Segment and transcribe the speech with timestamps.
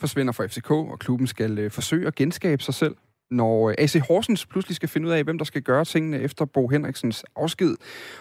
[0.00, 2.96] forsvinder fra FCK, og klubben skal øh, forsøge at genskabe sig selv.
[3.30, 6.44] Når øh, AC Horsens pludselig skal finde ud af, hvem der skal gøre tingene efter
[6.44, 7.76] Bo Henriksens afsked,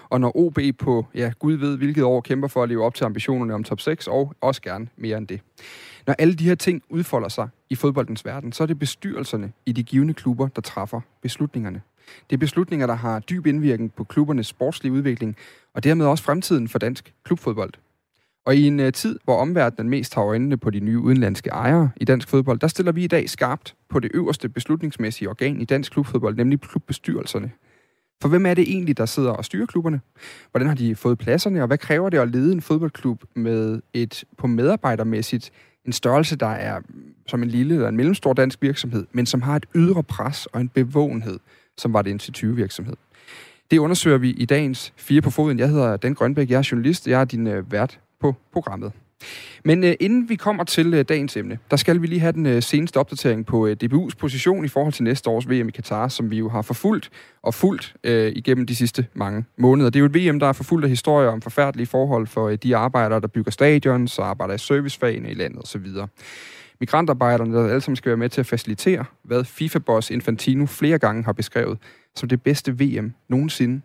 [0.10, 3.06] og når OB på, ja, Gud ved hvilket år, kæmper for at leve op til
[3.06, 5.42] ambitionerne om top 6, og også gerne mere end det.
[6.08, 9.72] Når alle de her ting udfolder sig i fodboldens verden, så er det bestyrelserne i
[9.72, 11.82] de givende klubber, der træffer beslutningerne.
[12.30, 15.36] Det er beslutninger, der har dyb indvirkning på klubbernes sportslige udvikling,
[15.74, 17.74] og dermed også fremtiden for dansk klubfodbold.
[18.46, 21.90] Og i en øh, tid, hvor omverdenen mest har øjnene på de nye udenlandske ejere
[21.98, 25.66] i dansk fodbold, der stiller vi i dag skarpt på det øverste beslutningsmæssige organ i
[25.66, 27.52] dansk klubfodbold, nemlig klubbestyrelserne.
[28.22, 30.02] For hvem er det egentlig, der sidder og styrer klubberne?
[30.52, 34.24] Hvordan har de fået pladserne, og hvad kræver det at lede en fodboldklub med et
[34.38, 35.52] på medarbejdermæssigt
[35.86, 39.42] en størrelse, der er mm, som en lille eller en mellemstor dansk virksomhed, men som
[39.42, 41.40] har et ydre pres og en bevågenhed,
[41.78, 42.96] som var det en 20 virksomhed.
[43.72, 45.60] Det undersøger vi i dagens Fire på Foden.
[45.60, 48.92] Jeg hedder Dan Grønbæk, jeg er journalist, jeg er din øh, vært på programmet.
[49.66, 52.46] Men øh, inden vi kommer til øh, dagens emne, der skal vi lige have den
[52.46, 56.08] øh, seneste opdatering på øh, DBU's position i forhold til næste års VM i Katar,
[56.08, 57.10] som vi jo har forfulgt
[57.42, 59.90] og fulgt øh, igennem de sidste mange måneder.
[59.90, 62.58] Det er jo et VM, der er forfulgt af historier om forfærdelige forhold for øh,
[62.64, 65.86] de arbejdere, der bygger stadions og arbejder i servicefagene i landet osv.
[66.80, 71.24] Migrantarbejderne, der alle sammen skal være med til at facilitere, hvad FIFA-boss Infantino flere gange
[71.24, 71.78] har beskrevet
[72.16, 73.82] som det bedste VM nogensinde.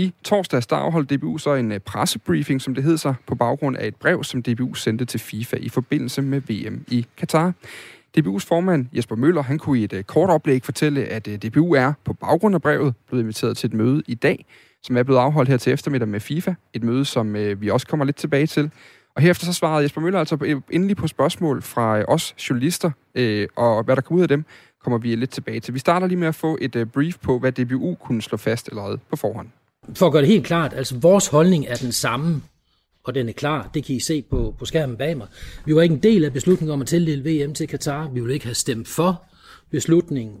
[0.00, 3.76] I torsdags der afholdt DBU så en øh, pressebriefing, som det hed sig, på baggrund
[3.76, 7.52] af et brev, som DBU sendte til FIFA i forbindelse med VM i Katar.
[8.18, 11.74] DBU's formand Jesper Møller, han kunne i et øh, kort oplæg fortælle, at øh, DBU
[11.74, 14.46] er på baggrund af brevet blevet inviteret til et møde i dag,
[14.82, 16.54] som er blevet afholdt her til eftermiddag med FIFA.
[16.74, 18.70] Et møde, som vi også kommer lidt tilbage til.
[19.14, 22.90] Og herefter så svarede Jesper Møller altså endelig på spørgsmål fra os journalister,
[23.56, 24.44] og hvad der kom ud af dem,
[24.82, 25.74] kommer vi lidt tilbage til.
[25.74, 28.98] Vi starter lige med at få et brief på, hvad DBU kunne slå fast allerede
[29.10, 29.48] på forhånd.
[29.94, 32.42] For at gøre det helt klart, altså vores holdning er den samme,
[33.04, 33.70] og den er klar.
[33.74, 35.26] Det kan I se på, på skærmen bag mig.
[35.64, 38.08] Vi var ikke en del af beslutningen om at tildele VM til Katar.
[38.08, 39.22] Vi ville ikke have stemt for
[39.70, 40.36] beslutningen.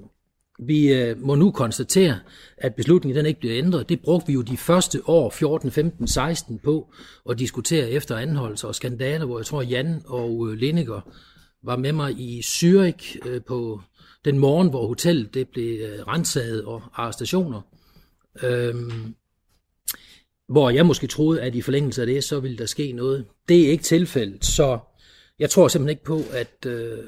[0.58, 2.18] Vi øh, må nu konstatere,
[2.56, 3.88] at beslutningen den ikke bliver ændret.
[3.88, 6.92] Det brugte vi jo de første år, 14, 15, 16 på
[7.30, 11.00] at diskutere efter anholdelser og skandaler, hvor jeg tror, Jan og øh, Lineker
[11.62, 13.80] var med mig i Zürich øh, på
[14.24, 17.60] den morgen, hvor hotellet det blev øh, renset og arrestationer.
[18.42, 19.14] Øhm,
[20.50, 23.26] hvor jeg måske troede, at i forlængelse af det, så ville der ske noget.
[23.48, 24.78] Det er ikke tilfældet, så
[25.38, 26.98] jeg tror simpelthen ikke på, at, øh,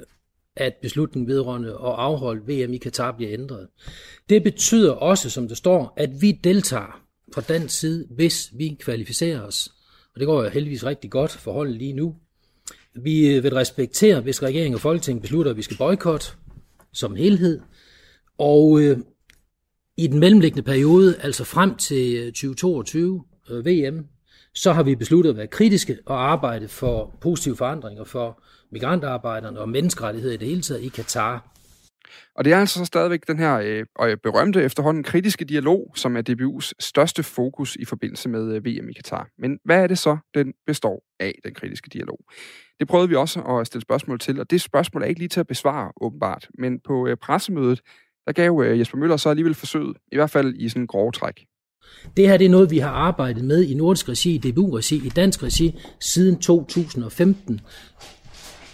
[0.57, 3.69] at beslutningen vedrørende at afholde VM i Katar bliver ændret.
[4.29, 7.03] Det betyder også, som det står, at vi deltager
[7.35, 9.73] fra den side, hvis vi kvalificerer os.
[10.15, 12.17] Og det går jo heldigvis rigtig godt for holdet lige nu.
[12.95, 16.27] Vi øh, vil respektere, hvis regeringen og Folketinget beslutter, at vi skal boykotte
[16.93, 17.61] som helhed.
[18.39, 18.99] Og øh,
[19.97, 24.07] i den mellemliggende periode, altså frem til øh, 2022, Øh, VM,
[24.55, 29.69] så har vi besluttet at være kritiske og arbejde for positive forandringer for migrantarbejderne og
[29.69, 31.53] menneskerettigheder i det hele taget i Katar.
[32.35, 36.17] Og det er altså så stadigvæk den her øh, øh, berømte efterhånden kritiske dialog, som
[36.17, 39.29] er DBU's største fokus i forbindelse med øh, VM i Katar.
[39.39, 42.19] Men hvad er det så, den består af, den kritiske dialog?
[42.81, 45.41] Det prøvede vi også at stille spørgsmål til, og det spørgsmål er ikke lige til
[45.41, 46.49] at besvare, åbenbart.
[46.59, 47.81] Men på øh, pressemødet,
[48.27, 51.13] der gav øh, Jesper Møller så alligevel forsøget, i hvert fald i sådan en grove
[51.13, 51.45] træk.
[52.17, 55.09] Det her det er noget, vi har arbejdet med i nordisk regi, i DBU-regi, i
[55.09, 57.61] dansk regi siden 2015,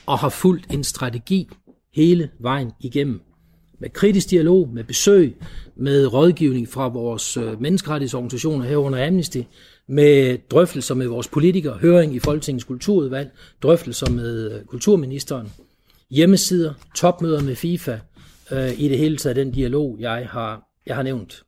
[0.07, 1.49] og har fulgt en strategi
[1.95, 3.21] hele vejen igennem.
[3.81, 5.37] Med kritisk dialog, med besøg,
[5.77, 9.41] med rådgivning fra vores øh, menneskerettighedsorganisationer herunder Amnesty,
[9.89, 13.31] med drøftelser med vores politikere, høring i Folketingets kulturudvalg,
[13.63, 15.53] drøftelser med øh, kulturministeren,
[16.11, 17.99] hjemmesider, topmøder med FIFA,
[18.53, 21.43] øh, i det hele taget den dialog, jeg har, jeg har nævnt.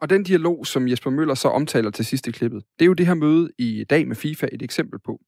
[0.00, 3.06] Og den dialog, som Jesper Møller så omtaler til sidste klippet, det er jo det
[3.06, 5.20] her møde i dag med FIFA et eksempel på.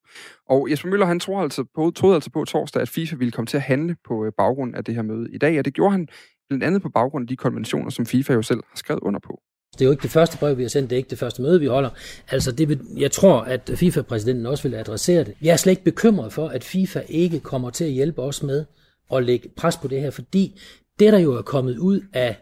[0.48, 3.46] Og Jesper Møller, han troede altså på, troede altså på torsdag, at FIFA ville komme
[3.46, 5.92] til at handle på øh, baggrund af det her møde i dag, og det gjorde
[5.92, 6.08] han
[6.48, 9.40] blandt andet på baggrund af de konventioner, som FIFA jo selv har skrevet under på.
[9.72, 11.42] Det er jo ikke det første brev, vi har sendt, det er ikke det første
[11.42, 11.90] møde, vi holder.
[12.30, 15.34] Altså, det vil, jeg tror, at FIFA-præsidenten også vil adressere det.
[15.42, 18.64] Jeg er slet ikke bekymret for, at FIFA ikke kommer til at hjælpe os med
[19.12, 20.60] at lægge pres på det her, fordi
[20.98, 22.36] det, der jo er kommet ud af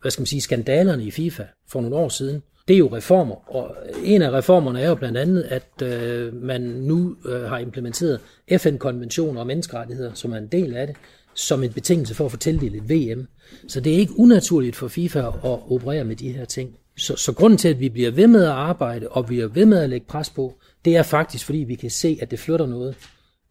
[0.00, 3.54] hvad skal man sige, skandalerne i FIFA for nogle år siden, det er jo reformer,
[3.54, 8.20] og en af reformerne er jo blandt andet, at øh, man nu øh, har implementeret
[8.58, 10.96] FN-konventioner og menneskerettigheder, som er en del af det,
[11.34, 13.26] som en betingelse for at få tildelt et VM.
[13.68, 15.32] Så det er ikke unaturligt for FIFA at
[15.70, 16.76] operere med de her ting.
[16.96, 19.66] Så, så grunden til, at vi bliver ved med at arbejde, og vi er ved
[19.66, 20.54] med at lægge pres på,
[20.84, 22.94] det er faktisk, fordi vi kan se, at det flytter noget.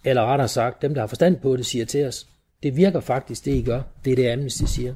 [0.05, 2.27] Eller rettere sagt, dem, der har forstand på det, siger til os,
[2.63, 3.81] det virker faktisk, det I gør.
[4.05, 4.95] Det er det, Amnesty siger.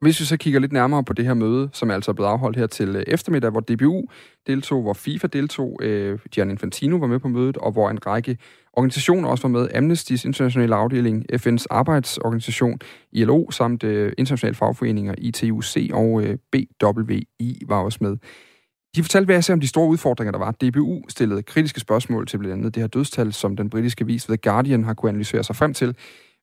[0.00, 2.56] Hvis vi så kigger lidt nærmere på det her møde, som er altså blevet afholdt
[2.56, 4.02] her til øh, eftermiddag, hvor DBU
[4.46, 8.38] deltog, hvor FIFA deltog, øh, Gianni Infantino var med på mødet, og hvor en række
[8.72, 9.68] organisationer også var med.
[9.68, 12.78] Amnesty's internationale afdeling, FN's arbejdsorganisation,
[13.12, 18.16] ILO, samt øh, internationale fagforeninger, ITUC og øh, BWI var også med.
[18.96, 20.50] De fortalte hver om de store udfordringer, der var.
[20.50, 24.36] DBU stillede kritiske spørgsmål til blandt andet det her dødstal, som den britiske vis The
[24.36, 25.96] Guardian har kunne analysere sig frem til.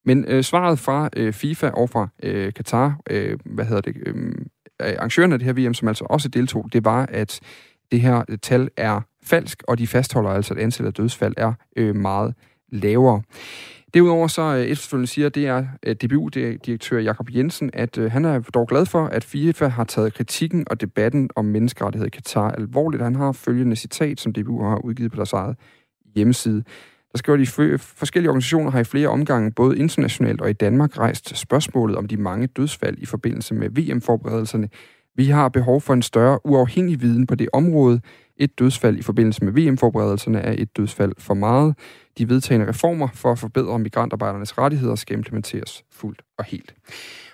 [0.06, 4.48] Men øh, svaret fra øh, FIFA og fra øh, Qatar, øh, hvad hedder det, øhm,
[4.81, 7.39] øh, arrangørerne af det her VM, som altså også deltog, det var, at
[7.92, 11.53] det her øh, tal er falsk, og de fastholder altså, at antallet af dødsfald er
[11.75, 12.33] øh, meget
[12.71, 13.21] lavere.
[13.94, 18.39] Derudover så øh, efterfølgende siger det er øh, DBU-direktør Jakob Jensen, at øh, han er
[18.39, 23.04] dog glad for, at FIFA har taget kritikken og debatten om menneskerettighed i Katar alvorligt.
[23.04, 25.56] Han har følgende citat, som DBU har udgivet på deres eget
[26.15, 26.63] hjemmeside.
[27.12, 31.38] Der skriver de forskellige organisationer har i flere omgange, både internationalt og i Danmark, rejst
[31.38, 34.69] spørgsmålet om de mange dødsfald i forbindelse med VM-forberedelserne.
[35.16, 38.02] Vi har behov for en større uafhængig viden på det område.
[38.38, 41.75] Et dødsfald i forbindelse med VM-forberedelserne er et dødsfald for meget.
[42.18, 46.74] De vedtagende reformer for at forbedre migrantarbejdernes rettigheder skal implementeres fuldt og helt.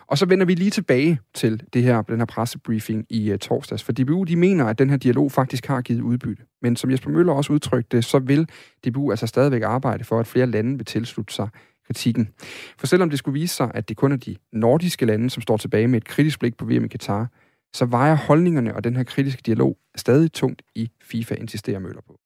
[0.07, 3.83] Og så vender vi lige tilbage til det her, den her pressebriefing i uh, torsdags,
[3.83, 6.43] for DBU de mener, at den her dialog faktisk har givet udbytte.
[6.61, 8.47] Men som Jesper Møller også udtrykte, så vil
[8.87, 11.49] DBU altså stadigvæk arbejde for, at flere lande vil tilslutte sig
[11.87, 12.29] kritikken.
[12.77, 15.57] For selvom det skulle vise sig, at det kun er de nordiske lande, som står
[15.57, 17.27] tilbage med et kritisk blik på VM i Katar,
[17.73, 22.19] så vejer holdningerne og den her kritiske dialog stadig tungt i FIFA, insisterer Møller på.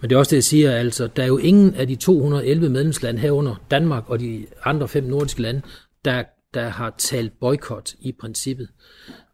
[0.00, 2.68] Men det er også det, jeg siger, altså, der er jo ingen af de 211
[2.68, 5.62] medlemslande herunder Danmark og de andre fem nordiske lande,
[6.04, 6.24] der
[6.56, 8.68] der har talt boykot i princippet.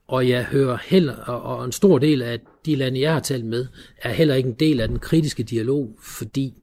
[0.08, 3.66] Og jeg hører heller, og en stor del af de lande, jeg har talt med,
[4.02, 6.54] er heller ikke en del af den kritiske dialog, fordi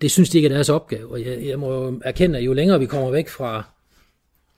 [0.00, 1.10] det synes de ikke er deres opgave.
[1.10, 3.62] Og jeg, jeg må jo erkende, at jo længere vi kommer væk fra,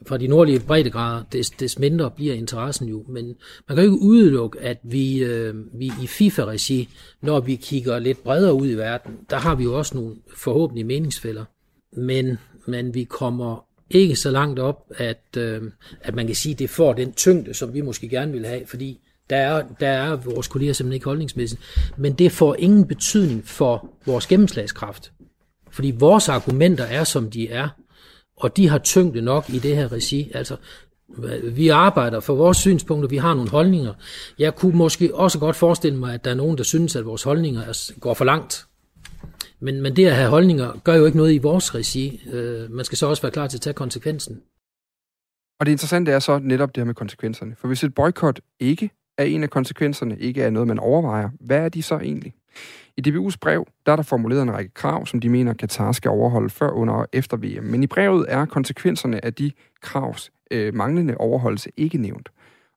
[0.06, 3.04] fra de nordlige breddegrader, des, des mindre bliver interessen jo.
[3.08, 3.36] Men
[3.68, 6.88] man kan jo ikke udelukke, at vi, øh, vi i FIFA-regi,
[7.20, 10.86] når vi kigger lidt bredere ud i verden, der har vi jo også nogle forhåbentlig
[10.86, 11.44] meningsfælder.
[11.92, 15.62] Men, men vi kommer ikke så langt op, at, øh,
[16.00, 18.66] at man kan sige, at det får den tyngde, som vi måske gerne vil have,
[18.66, 19.00] fordi
[19.30, 21.60] der er, der er vores kolleger simpelthen ikke holdningsmæssigt.
[21.96, 25.12] Men det får ingen betydning for vores gennemslagskraft.
[25.70, 27.68] Fordi vores argumenter er, som de er,
[28.36, 30.30] og de har tyngde nok i det her regi.
[30.34, 30.56] Altså,
[31.44, 33.94] vi arbejder for vores synspunkter, vi har nogle holdninger.
[34.38, 37.22] Jeg kunne måske også godt forestille mig, at der er nogen, der synes, at vores
[37.22, 38.66] holdninger går for langt.
[39.60, 42.28] Men, men det at have holdninger gør jo ikke noget i vores regi.
[42.32, 44.42] Øh, man skal så også være klar til at tage konsekvensen.
[45.60, 47.54] Og det interessante er så netop det her med konsekvenserne.
[47.58, 51.58] For hvis et boykot ikke er en af konsekvenserne, ikke er noget, man overvejer, hvad
[51.58, 52.34] er de så egentlig?
[52.96, 56.10] I DBU's brev, der er der formuleret en række krav, som de mener, Katar skal
[56.10, 57.64] overholde før, under og efter VM.
[57.64, 59.52] Men i brevet er konsekvenserne af de
[59.82, 62.28] kravs øh, manglende overholdelse ikke nævnt.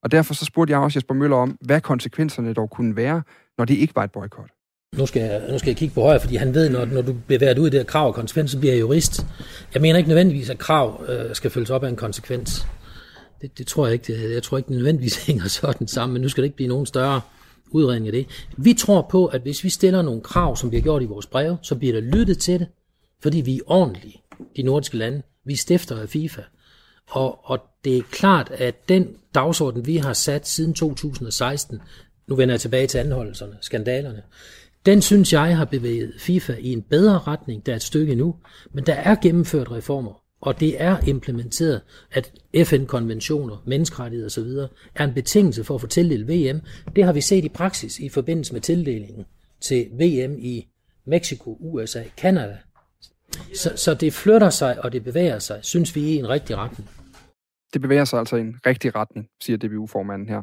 [0.03, 3.21] Og derfor så spurgte jeg også Jesper Møller om, hvad konsekvenserne dog kunne være,
[3.57, 4.50] når det ikke var et boykot
[4.97, 7.13] nu skal, jeg, nu skal jeg kigge på højre, fordi han ved, når, når du
[7.27, 9.25] bliver været ud i det her krav og konsekvens, så bliver jeg jurist.
[9.73, 12.67] Jeg mener ikke nødvendigvis, at krav øh, skal følges op af en konsekvens.
[13.41, 14.13] Det, det tror jeg ikke.
[14.13, 16.69] Det, jeg tror ikke, det nødvendigvis hænger sådan sammen, men nu skal det ikke blive
[16.69, 17.21] nogen større
[17.71, 18.27] udredning af det.
[18.57, 21.25] Vi tror på, at hvis vi stiller nogle krav, som vi har gjort i vores
[21.25, 22.67] breve, så bliver der lyttet til det,
[23.21, 24.21] fordi vi er ordentlige,
[24.55, 25.21] de nordiske lande.
[25.45, 26.41] Vi stifter af FIFA.
[27.09, 31.81] Og, og det er klart, at den dagsorden, vi har sat siden 2016,
[32.27, 34.21] nu vender jeg tilbage til anholdelserne, skandalerne,
[34.85, 38.35] den synes jeg har bevæget FIFA i en bedre retning, der er et stykke nu,
[38.73, 42.31] men der er gennemført reformer, og det er implementeret, at
[42.65, 44.69] FN-konventioner, menneskerettigheder osv.
[44.95, 46.61] er en betingelse for at få tildelt VM.
[46.95, 49.25] Det har vi set i praksis i forbindelse med tildelingen
[49.61, 50.67] til VM i
[51.05, 52.57] Mexico, USA, Kanada.
[53.55, 56.89] Så, så det flytter sig, og det bevæger sig, synes vi, i en rigtig retning.
[57.73, 60.41] Det bevæger sig altså i en rigtig retning, siger DBU-formanden her.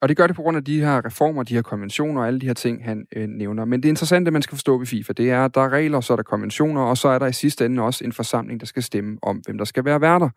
[0.00, 2.40] Og det gør det på grund af de her reformer, de her konventioner og alle
[2.40, 3.64] de her ting, han øh, nævner.
[3.64, 6.12] Men det interessante, man skal forstå ved FIFA, det er, at der er regler, så
[6.12, 8.82] er der konventioner, og så er der i sidste ende også en forsamling, der skal
[8.82, 10.30] stemme om, hvem der skal være værter.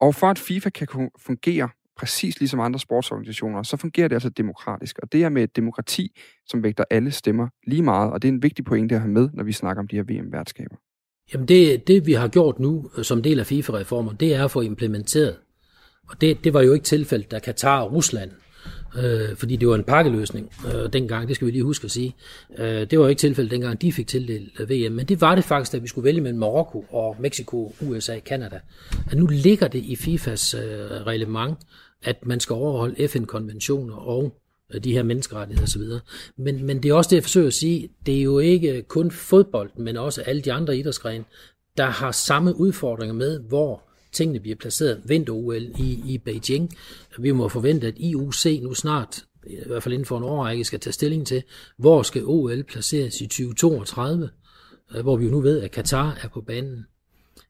[0.00, 1.68] Og for at FIFA kan fungere
[1.98, 4.98] præcis ligesom andre sportsorganisationer, så fungerer det altså demokratisk.
[4.98, 8.32] Og det er med et demokrati, som vægter alle stemmer lige meget, og det er
[8.32, 10.76] en vigtig pointe at have med, når vi snakker om de her VM-værtskaber.
[11.32, 14.50] Jamen det, det, vi har gjort nu øh, som del af FIFA-reformer, det er at
[14.50, 15.36] få implementeret.
[16.08, 18.30] Og det, det var jo ikke tilfældet, da Katar og Rusland
[18.98, 22.14] øh, fordi det var en pakkeløsning øh, dengang, det skal vi lige huske at sige.
[22.58, 25.44] Øh, det var ikke tilfældet dengang, de fik tildelt øh, VM, men det var det
[25.44, 28.60] faktisk, da vi skulle vælge mellem Marokko og Mexico, USA, Kanada.
[29.10, 30.60] At nu ligger det i FIFAs øh,
[31.06, 31.58] reglement,
[32.02, 34.38] at man skal overholde FN-konventioner og
[34.74, 35.82] øh, de her menneskerettigheder osv.
[36.36, 39.10] Men, men det er også det, jeg forsøger at sige, det er jo ikke kun
[39.10, 41.24] fodbold, men også alle de andre idrætsgrene,
[41.76, 46.76] der har samme udfordringer med, hvor tingene bliver placeret vinter-OL i, i Beijing.
[47.18, 50.80] Vi må forvente, at IOC nu snart, i hvert fald inden for en årrække, skal
[50.80, 51.42] tage stilling til,
[51.76, 54.30] hvor skal OL placeres i 2032,
[54.94, 56.86] øh, hvor vi jo nu ved, at Katar er på banen.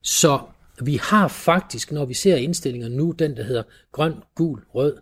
[0.03, 0.41] Så
[0.83, 3.63] vi har faktisk, når vi ser indstillinger nu, den der hedder
[3.93, 4.97] grøn, gul, rød,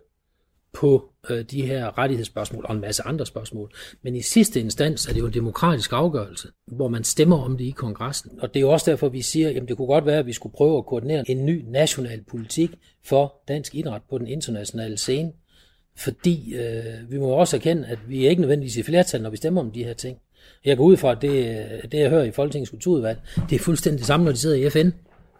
[0.77, 3.71] på øh, de her rettighedsspørgsmål og en masse andre spørgsmål.
[4.01, 7.65] Men i sidste instans er det jo en demokratisk afgørelse, hvor man stemmer om det
[7.65, 8.31] i kongressen.
[8.41, 10.33] Og det er jo også derfor, vi siger, at det kunne godt være, at vi
[10.33, 12.71] skulle prøve at koordinere en ny national politik
[13.05, 15.31] for dansk idræt på den internationale scene.
[15.97, 19.37] Fordi øh, vi må også erkende, at vi er ikke nødvendigvis i flertal, når vi
[19.37, 20.17] stemmer om de her ting.
[20.65, 23.19] Jeg går ud fra, at det, øh, det jeg hører i Folketingets kulturudvalg,
[23.49, 24.89] det er fuldstændig det samme, når de sidder i FN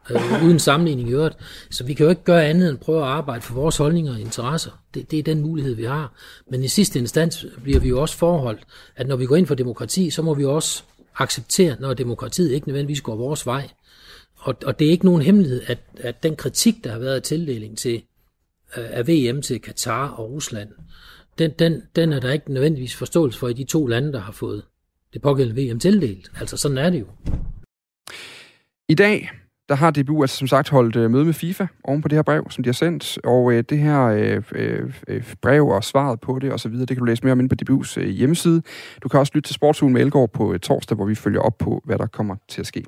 [0.10, 1.38] øh, uden sammenligning i øvrigt.
[1.72, 4.20] Så vi kan jo ikke gøre andet end prøve at arbejde for vores holdninger og
[4.20, 4.72] interesser.
[4.94, 6.14] Det, det er den mulighed, vi har.
[6.52, 8.62] Men i sidste instans bliver vi jo også forholdt,
[8.96, 10.84] at når vi går ind for demokrati, så må vi også
[11.16, 13.70] acceptere, når demokratiet ikke nødvendigvis går vores vej.
[14.38, 17.22] Og, og det er ikke nogen hemmelighed, at, at den kritik, der har været af
[17.22, 18.02] tildeling til,
[18.78, 20.70] øh, af VM til Katar og Rusland,
[21.40, 24.32] den, den, den er der ikke nødvendigvis forståelse for i de to lande, der har
[24.32, 24.64] fået
[25.14, 26.32] det pågældende VM tildelt.
[26.40, 27.06] Altså sådan er det jo.
[28.90, 29.30] I dag
[29.70, 32.24] der har DBU altså som sagt holdt øh, møde med FIFA oven på det her
[32.24, 36.20] brev, som de har sendt, og øh, det her øh, øh, øh brev og svaret
[36.20, 38.62] på det osv., det kan du læse mere om inde på DBU's øh, hjemmeside.
[39.04, 41.58] Du kan også lytte til Sportsugen med Elgård på øh, torsdag, hvor vi følger op
[41.58, 42.84] på, hvad der kommer til at ske.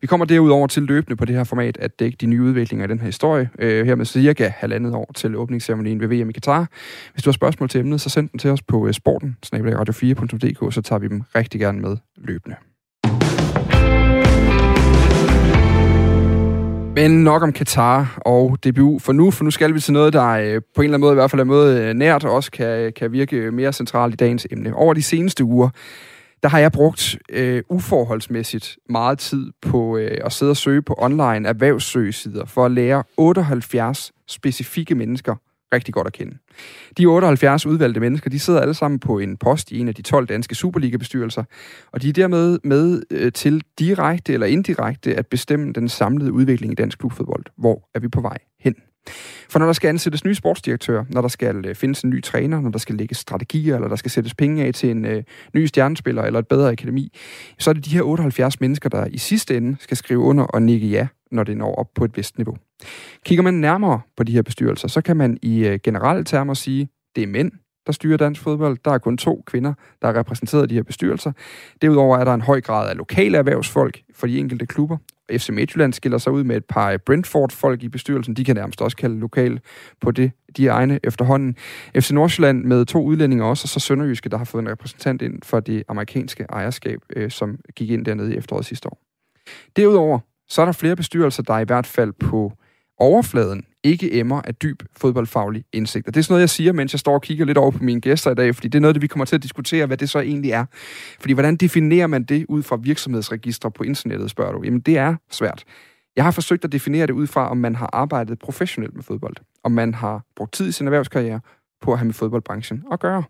[0.00, 2.88] Vi kommer derudover til løbende på det her format at dække de nye udviklinger i
[2.88, 6.68] den her historie, øh, her med cirka halvandet år til åbningsceremonien ved VM i Katar.
[7.12, 10.74] Hvis du har spørgsmål til emnet, så send dem til os på øh, sporten, radio4.dk,
[10.74, 12.56] så tager vi dem rigtig gerne med løbende.
[16.94, 20.28] Men nok om Katar og DBU for nu, for nu skal vi til noget, der
[20.28, 22.50] øh, på en eller anden måde, i hvert fald er måde øh, nært, og også
[22.50, 24.74] kan, kan virke mere centralt i dagens emne.
[24.74, 25.68] Over de seneste uger,
[26.42, 30.94] der har jeg brugt øh, uforholdsmæssigt meget tid på øh, at sidde og søge på
[30.98, 35.34] online erhvervssøgesider for at lære 78 specifikke mennesker
[35.72, 36.38] rigtig godt at kende.
[36.98, 40.02] De 78 udvalgte mennesker, de sidder alle sammen på en post i en af de
[40.02, 41.44] 12 danske Superliga-bestyrelser,
[41.92, 46.72] og de er dermed med øh, til direkte eller indirekte at bestemme den samlede udvikling
[46.72, 47.44] i dansk klubfodbold.
[47.56, 48.74] Hvor er vi på vej hen?
[49.48, 52.60] For når der skal ansættes nye sportsdirektører, når der skal øh, findes en ny træner,
[52.60, 55.22] når der skal lægges strategier, eller der skal sættes penge af til en øh,
[55.54, 57.18] ny stjernespiller eller et bedre akademi,
[57.58, 60.62] så er det de her 78 mennesker, der i sidste ende skal skrive under og
[60.62, 62.56] nikke ja, når det når op på et vist niveau.
[63.24, 66.88] Kigger man nærmere på de her bestyrelser, så kan man i øh, generelle termer sige,
[67.16, 67.52] det er mænd,
[67.86, 68.78] der styrer dansk fodbold.
[68.84, 71.32] Der er kun to kvinder, der er repræsenteret i de her bestyrelser.
[71.82, 74.96] Derudover er der en høj grad af lokale erhvervsfolk for de enkelte klubber.
[75.30, 78.34] FC Midtjylland skiller sig ud med et par Brentford-folk i bestyrelsen.
[78.34, 79.60] De kan nærmest også kalde lokal
[80.00, 81.56] på det, de egne efterhånden.
[81.96, 85.42] FC Nordsjælland med to udlændinge også, og så Sønderjyske, der har fået en repræsentant ind
[85.42, 88.98] for det amerikanske ejerskab, øh, som gik ind dernede i efteråret sidste år.
[89.76, 90.18] Derudover
[90.52, 92.52] så er der flere bestyrelser, der i hvert fald på
[92.98, 96.06] overfladen ikke emmer af dyb fodboldfaglig indsigt.
[96.06, 97.84] Og det er sådan noget, jeg siger, mens jeg står og kigger lidt over på
[97.84, 99.96] mine gæster i dag, fordi det er noget, det vi kommer til at diskutere, hvad
[99.96, 100.64] det så egentlig er.
[101.20, 104.62] Fordi hvordan definerer man det ud fra virksomhedsregistre på internettet, spørger du?
[104.64, 105.64] Jamen, det er svært.
[106.16, 109.36] Jeg har forsøgt at definere det ud fra, om man har arbejdet professionelt med fodbold.
[109.64, 111.40] Om man har brugt tid i sin erhvervskarriere
[111.82, 113.22] på at have med fodboldbranchen at gøre.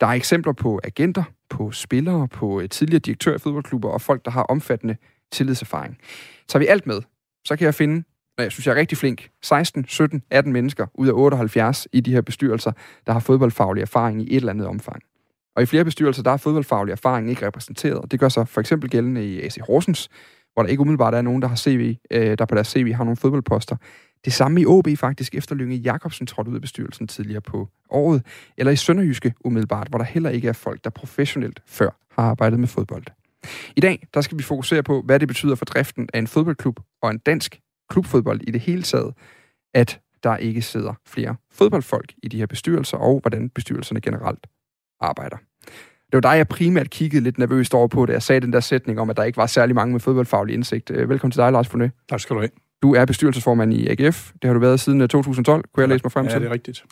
[0.00, 4.30] Der er eksempler på agenter, på spillere, på tidligere direktør i fodboldklubber og folk, der
[4.30, 4.96] har omfattende
[5.32, 5.98] tillidserfaring.
[6.48, 7.02] Så vi alt med,
[7.44, 8.04] så kan jeg finde,
[8.38, 12.00] og jeg synes, jeg er rigtig flink, 16, 17, 18 mennesker ud af 78 i
[12.00, 12.72] de her bestyrelser,
[13.06, 15.02] der har fodboldfaglig erfaring i et eller andet omfang.
[15.56, 18.10] Og i flere bestyrelser, der er fodboldfaglig erfaring ikke repræsenteret.
[18.10, 20.08] Det gør sig for eksempel gældende i AC Horsens,
[20.54, 23.04] hvor der ikke umiddelbart er nogen, der har CV, øh, der på deres CV har
[23.04, 23.76] nogle fodboldposter.
[24.24, 28.26] Det samme i OB faktisk, efter Lynge Jacobsen trådte ud af bestyrelsen tidligere på året.
[28.56, 32.60] Eller i Sønderjyske umiddelbart, hvor der heller ikke er folk, der professionelt før har arbejdet
[32.60, 33.04] med fodbold.
[33.76, 36.80] I dag der skal vi fokusere på, hvad det betyder for driften af en fodboldklub
[37.02, 37.60] og en dansk
[37.90, 39.14] klubfodbold i det hele taget,
[39.74, 44.46] at der ikke sidder flere fodboldfolk i de her bestyrelser, og hvordan bestyrelserne generelt
[45.00, 45.36] arbejder.
[46.12, 48.60] Det var dig, jeg primært kiggede lidt nervøst over på, da jeg sagde den der
[48.60, 50.90] sætning om, at der ikke var særlig mange med fodboldfaglig indsigt.
[50.90, 51.90] Øh, velkommen til dig, Lars Fournet.
[52.08, 52.50] Tak skal du have.
[52.82, 54.32] Du er bestyrelsesformand i AGF.
[54.42, 56.32] Det har du været siden 2012, øh, kunne jeg læse mig frem til.
[56.32, 56.84] Ja, det er rigtigt.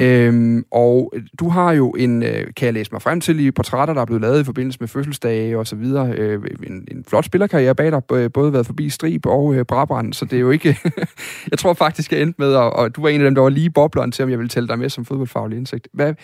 [0.00, 3.94] Øhm, og du har jo en, øh, kan jeg læse mig frem til, i portrætter,
[3.94, 7.24] der er blevet lavet i forbindelse med fødselsdage og så videre, øh, en, en flot
[7.24, 10.50] spillerkarriere bag dig, øh, både været forbi Strib og øh, Brabrand, så det er jo
[10.50, 10.78] ikke...
[11.50, 13.48] jeg tror faktisk, jeg endte med, og, og du var en af dem, der var
[13.48, 15.88] lige bobleren til, om jeg ville tælle dig med som fodboldfaglig indsigt.
[15.92, 16.14] Hvad,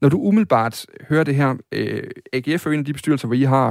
[0.00, 3.42] når du umiddelbart hører det her, øh, AGF er en af de bestyrelser, hvor I
[3.42, 3.70] har,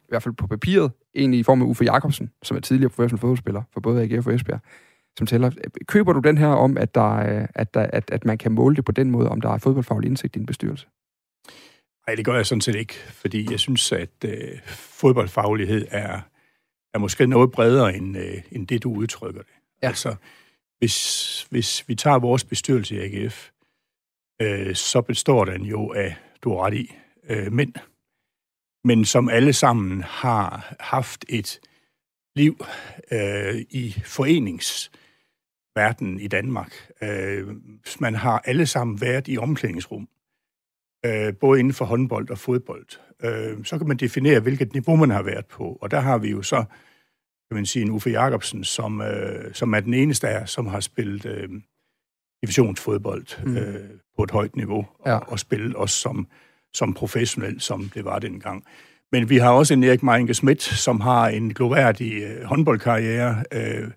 [0.00, 3.20] i hvert fald på papiret, en i form af Uffe Jakobsen, som er tidligere professionel
[3.20, 4.60] fodboldspiller for både AGF og Esbjerg
[5.18, 5.50] som tæller.
[5.86, 7.02] Køber du den her om, at, der,
[7.54, 10.08] at, der, at, at man kan måle det på den måde, om der er fodboldfaglig
[10.08, 10.86] indsigt i en bestyrelse?
[12.06, 16.20] Nej, det gør jeg sådan set ikke, fordi jeg synes, at øh, fodboldfaglighed er,
[16.94, 19.52] er måske noget bredere end, øh, end det, du udtrykker det.
[19.82, 19.88] Ja.
[19.88, 20.14] Altså,
[20.78, 23.50] hvis, hvis vi tager vores bestyrelse i AGF,
[24.42, 26.94] øh, så består den jo af, du har ret i,
[27.28, 27.72] øh, mænd,
[28.84, 31.60] men som alle sammen har haft et
[32.36, 32.64] liv
[33.10, 34.02] øh, i
[35.78, 36.72] foreningsverdenen i Danmark.
[37.02, 37.46] Øh,
[38.00, 40.08] man har alle sammen været i omklædningsrum,
[41.06, 42.86] øh, både inden for håndbold og fodbold.
[43.22, 46.30] Øh, så kan man definere, hvilket niveau man har været på, og der har vi
[46.30, 46.64] jo så
[47.50, 50.80] kan man sige, en Uffe Jacobsen, som, øh, som er den eneste af som har
[50.80, 51.48] spillet øh,
[52.42, 53.56] divisionsfodbold mm.
[53.56, 55.14] øh, på et højt niveau, ja.
[55.14, 56.26] og, og spillet også som,
[56.74, 58.64] som professionel, som det var dengang.
[59.12, 63.90] Men vi har også en Erik Meinke Schmidt, som har en gloværdig øh, håndboldkarriere øh,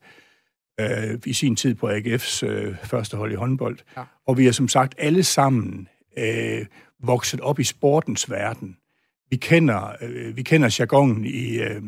[0.79, 3.77] øh, i sin tid på AGF's øh, første hold i håndbold.
[3.97, 4.03] Ja.
[4.27, 5.87] Og vi er som sagt alle sammen
[6.17, 6.65] øh,
[7.03, 8.77] vokset op i sportens verden.
[9.29, 11.81] Vi kender, øh, vi kender jargonen i, øh,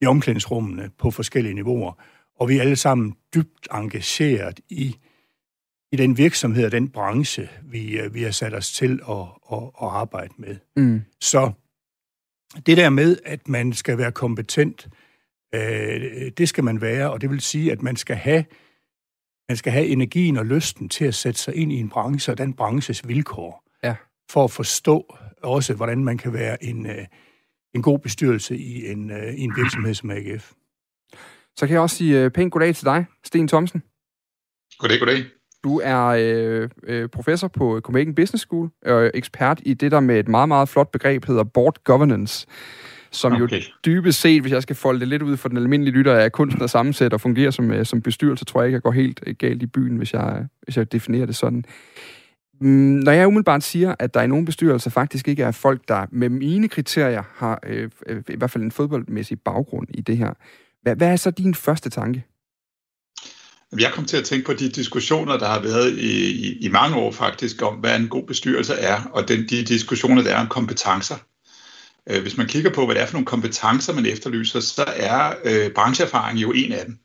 [0.00, 1.92] i omklædningsrummene på forskellige niveauer,
[2.40, 4.96] og vi er alle sammen dybt engageret i,
[5.92, 9.16] i den virksomhed og den branche, vi, øh, vi har sat os til at,
[9.52, 10.56] at, at arbejde med.
[10.76, 11.02] Mm.
[11.20, 11.52] Så
[12.66, 14.99] det der med, at man skal være kompetent, øh,
[16.38, 18.44] det skal man være, og det vil sige, at man skal have
[19.50, 22.38] man skal have energien og lysten til at sætte sig ind i en branche og
[22.38, 23.96] den branches vilkår, ja.
[24.30, 27.06] for at forstå også, hvordan man kan være en, øh,
[27.74, 30.52] en god bestyrelse i en, øh, i en virksomhed som AGF.
[31.56, 33.82] Så kan jeg også sige øh, pænt goddag til dig, Sten Thomsen.
[34.78, 35.24] Goddag, goddag.
[35.64, 40.18] Du er øh, øh, professor på Copenhagen Business School, og ekspert i det, der med
[40.18, 42.46] et meget, meget flot begreb hedder board governance,
[43.12, 43.56] som okay.
[43.56, 46.28] jo dybest set, hvis jeg skal folde det lidt ud for den almindelige lytter, er
[46.28, 49.20] kunsten at sammensætte og fungere som, øh, som bestyrelse, tror jeg ikke, jeg går helt
[49.26, 51.64] øh, galt i byen, hvis jeg, hvis jeg definerer det sådan.
[52.60, 52.68] Mm,
[53.04, 56.28] når jeg umiddelbart siger, at der i nogle bestyrelser faktisk ikke er folk, der med
[56.28, 60.32] mine kriterier har øh, øh, i hvert fald en fodboldmæssig baggrund i det her,
[60.82, 62.24] hvad, hvad er så din første tanke?
[63.78, 66.96] Jeg kom til at tænke på de diskussioner, der har været i, i, i mange
[66.96, 70.46] år faktisk, om hvad en god bestyrelse er, og den, de diskussioner, der er om
[70.46, 71.14] kompetencer.
[72.10, 75.34] Øh, hvis man kigger på, hvad det er for nogle kompetencer, man efterlyser, så er
[75.44, 76.98] øh, brancheerfaring jo en af dem.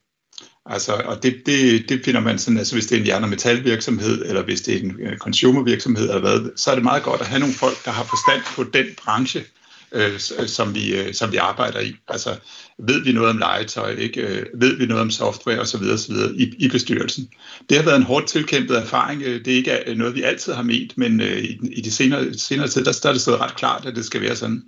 [0.70, 3.30] Altså, og det, det, det finder man sådan, altså hvis det er en jern- og
[3.30, 7.22] metalvirksomhed, eller hvis det er en øh, consumervirksomhed, eller hvad, så er det meget godt
[7.22, 9.44] at have nogle folk, der har forstand på den branche,
[9.91, 11.96] øh, øh som, vi, øh, som vi arbejder i.
[12.08, 12.36] Altså,
[12.80, 14.22] ved vi noget om legetøj, ikke?
[14.22, 15.84] Øh, ved vi noget om software osv.
[15.94, 16.15] osv.
[16.36, 17.30] I, i bestyrelsen.
[17.70, 19.22] Det har været en hårdt tilkæmpet erfaring.
[19.22, 21.91] Øh, det er ikke øh, noget, vi altid har ment, men øh, i, i de
[21.91, 24.63] senere, senere tid, der, der er det stået ret klart, at det skal være sådan.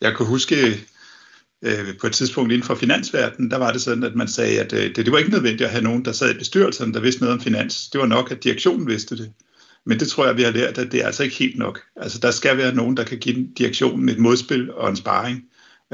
[0.00, 0.86] Jeg kan huske
[1.62, 4.72] øh, på et tidspunkt inden for finansverdenen, der var det sådan, at man sagde, at
[4.72, 7.20] øh, det, det var ikke nødvendigt at have nogen, der sad i bestyrelsen, der vidste
[7.20, 7.88] noget om finans.
[7.88, 9.32] Det var nok, at direktionen vidste det.
[9.86, 11.80] Men det tror jeg, vi har lært, at det er altså ikke helt nok.
[11.96, 15.44] Altså, der skal være nogen, der kan give direktionen et modspil og en sparring.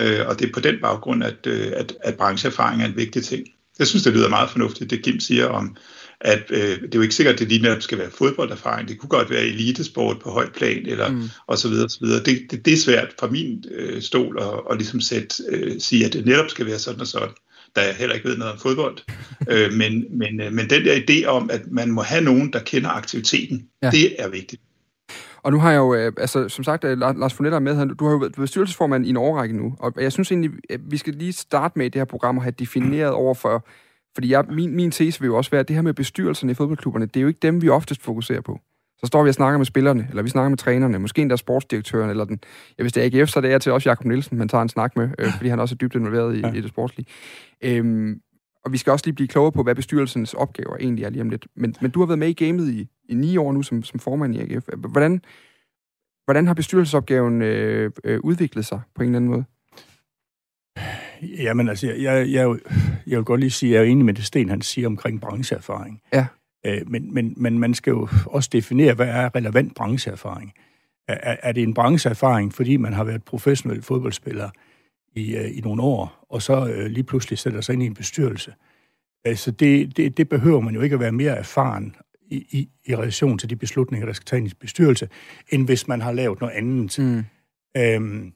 [0.01, 3.25] Øh, og det er på den baggrund, at, øh, at, at brancheerfaring er en vigtig
[3.25, 3.47] ting.
[3.79, 5.77] Jeg synes, det lyder meget fornuftigt, det Kim siger om,
[6.24, 8.88] at øh, det er jo ikke sikkert, at det lige netop skal være fodbolderfaring.
[8.88, 11.22] Det kunne godt være elitesport på højt plan, eller mm.
[11.46, 12.22] og så videre, og så videre.
[12.22, 16.06] Det, det, det er svært fra min øh, stol at, at ligesom sætte, øh, sige,
[16.06, 17.28] at det netop skal være sådan og sådan
[17.76, 18.98] da jeg heller ikke ved noget om fodbold.
[19.52, 22.61] øh, men, men, øh, men den der idé om, at man må have nogen, der
[22.61, 23.90] kender aktiviteten, ja.
[23.90, 24.62] det er vigtigt.
[25.42, 27.85] Og nu har jeg jo, øh, altså som sagt, øh, Lars er med her.
[27.85, 30.96] Du har jo været bestyrelsesformand i en årrække nu, og jeg synes egentlig, at vi
[30.96, 33.66] skal lige starte med i det her program og have defineret over for,
[34.14, 36.55] fordi jeg, min, min tese vil jo også være, at det her med bestyrelserne i
[36.55, 38.61] fodboldklubberne, det er jo ikke dem, vi oftest fokuserer på.
[38.98, 42.11] Så står vi og snakker med spillerne, eller vi snakker med trænerne, måske endda sportsdirektøren,
[42.11, 42.40] eller den,
[42.79, 44.68] ja, hvis det er AGF, så er det til også Jakob Nielsen, man tager en
[44.68, 46.53] snak med, øh, fordi han også er dybt involveret i, ja.
[46.53, 47.07] i det sportslige.
[47.62, 48.20] Øhm,
[48.64, 51.31] og vi skal også lige blive klogere på, hvad bestyrelsens opgaver egentlig er lige om
[51.31, 51.46] lidt.
[51.57, 54.01] Men, men du har været med i gamet i, i ni år nu som, som
[54.01, 54.68] formand i AGF.
[54.77, 55.20] Hvordan,
[56.25, 59.44] hvordan har bestyrelsesopgaven øh, øh, udviklet sig på en eller anden måde?
[61.22, 62.57] Jamen altså, jeg, jeg, jeg,
[63.07, 65.21] jeg vil godt lige sige, at jeg er enig med det Sten, han siger omkring
[65.21, 66.01] brancheerfaring.
[66.12, 66.27] Ja.
[66.67, 70.53] Øh, men, men, men man skal jo også definere, hvad er relevant brancheerfaring.
[71.09, 74.51] Er, er det en brancheerfaring, fordi man har været professionel fodboldspiller
[75.17, 77.95] i, øh, i nogle år, og så øh, lige pludselig sætter sig ind i en
[77.95, 78.55] bestyrelse?
[79.25, 82.97] Altså, det, det, det behøver man jo ikke at være mere erfaren i, i, i
[82.97, 85.09] relation til de beslutninger, der skal tage i en bestyrelse,
[85.49, 86.99] end hvis man har lavet noget andet.
[86.99, 87.25] Mm.
[87.77, 88.33] Øhm,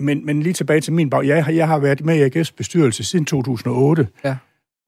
[0.00, 1.26] men, men lige tilbage til min bag.
[1.26, 4.08] Jeg, jeg har været med i AGF's bestyrelse siden 2008.
[4.24, 4.36] Ja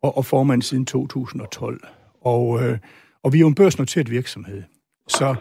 [0.02, 1.80] og, og formand siden 2012.
[2.20, 2.78] Og, øh,
[3.22, 4.62] og vi er jo en børsnoteret virksomhed.
[5.08, 5.34] Så,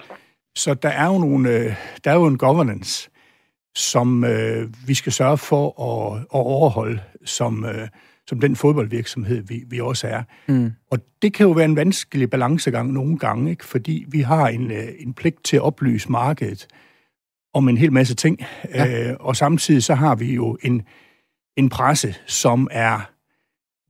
[0.55, 3.09] så der er jo nogle, øh, der er jo en governance,
[3.75, 7.87] som øh, vi skal sørge for at, at overholde som, øh,
[8.27, 10.23] som den fodboldvirksomhed, vi, vi også er.
[10.47, 10.71] Mm.
[10.91, 13.65] Og det kan jo være en vanskelig balancegang nogle gange, ikke?
[13.65, 16.67] fordi vi har en, øh, en pligt til at oplyse markedet
[17.53, 18.39] om en hel masse ting.
[18.73, 19.09] Ja.
[19.09, 20.81] Øh, og samtidig så har vi jo en,
[21.57, 23.11] en presse, som er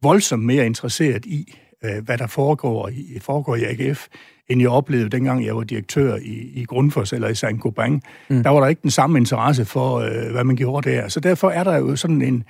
[0.03, 4.07] voldsomt mere interesseret i, øh, hvad der foregår i, foregår i AGF,
[4.49, 7.59] end jeg oplevede dengang, jeg var direktør i, i Grundfos eller i St.
[7.59, 8.01] Gobain.
[8.29, 8.43] Mm.
[8.43, 11.07] Der var der ikke den samme interesse for, øh, hvad man gjorde der.
[11.07, 12.43] Så derfor er der jo sådan en,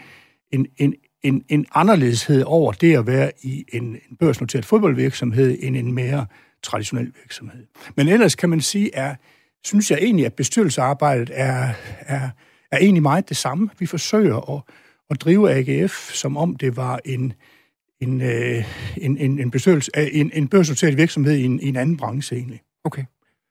[0.51, 0.93] en, en,
[1.23, 6.25] en, en anderledeshed over det at være i en, en børsnoteret fodboldvirksomhed end en mere
[6.63, 7.65] traditionel virksomhed.
[7.95, 9.15] Men ellers kan man sige, er,
[9.63, 12.29] synes jeg egentlig, at bestyrelsesarbejdet er, er,
[12.71, 13.69] er egentlig meget det samme.
[13.79, 14.61] Vi forsøger at,
[15.09, 17.33] at drive AGF, som om det var en,
[17.99, 18.63] en, øh,
[18.97, 22.35] en, en, en, bestyrelse, øh, en, en børsnoteret virksomhed i en, i en anden branche
[22.35, 22.61] egentlig.
[22.83, 23.03] Okay.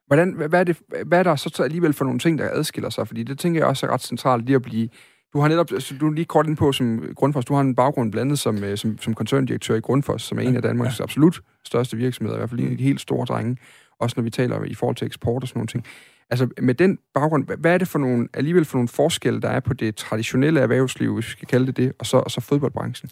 [0.07, 3.07] Hvordan, hvad, er det, hvad er der så alligevel for nogle ting, der adskiller sig?
[3.07, 4.89] Fordi det tænker jeg også er ret centralt, lige at blive...
[5.33, 7.75] Du har netop, altså, du er lige kort ind på som Grundfos, du har en
[7.75, 11.05] baggrund blandet som, øh, som, som koncerndirektør i Grundfos, som er en af Danmarks ja.
[11.05, 13.57] absolut største virksomheder, i hvert fald en af de helt store drenge,
[14.01, 15.85] også når vi taler i forhold til eksport og sådan nogle ting.
[16.31, 19.61] Altså med den baggrund, hvad er det for nogle, alligevel for nogle forskelle, der er
[19.61, 23.11] på det traditionelle erhvervsliv, hvis vi skal kalde det det, og så, og så fodboldbranchen?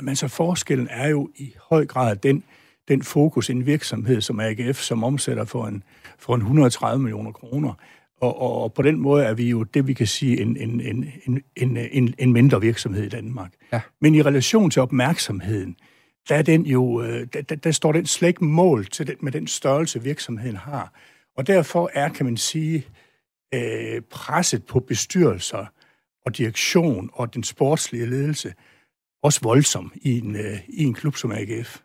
[0.00, 2.44] Men så forskellen er jo i høj grad den,
[2.88, 5.82] den fokus, en virksomhed som AGF, som omsætter for en,
[6.18, 7.72] for en 130 millioner kroner.
[8.20, 10.80] Og, og, og på den måde er vi jo det, vi kan sige, en, en,
[10.80, 13.52] en, en, en, en mindre virksomhed i Danmark.
[13.72, 13.80] Ja.
[14.00, 15.76] Men i relation til opmærksomheden,
[16.28, 19.16] der, er den jo, øh, der, der, der står den slet ikke mål til den,
[19.20, 20.92] med den størrelse, virksomheden har.
[21.36, 22.86] Og derfor er, kan man sige,
[23.54, 25.66] øh, presset på bestyrelser
[26.26, 28.54] og direktion og den sportslige ledelse
[29.22, 31.80] også voldsom i en, øh, i en klub som AGF.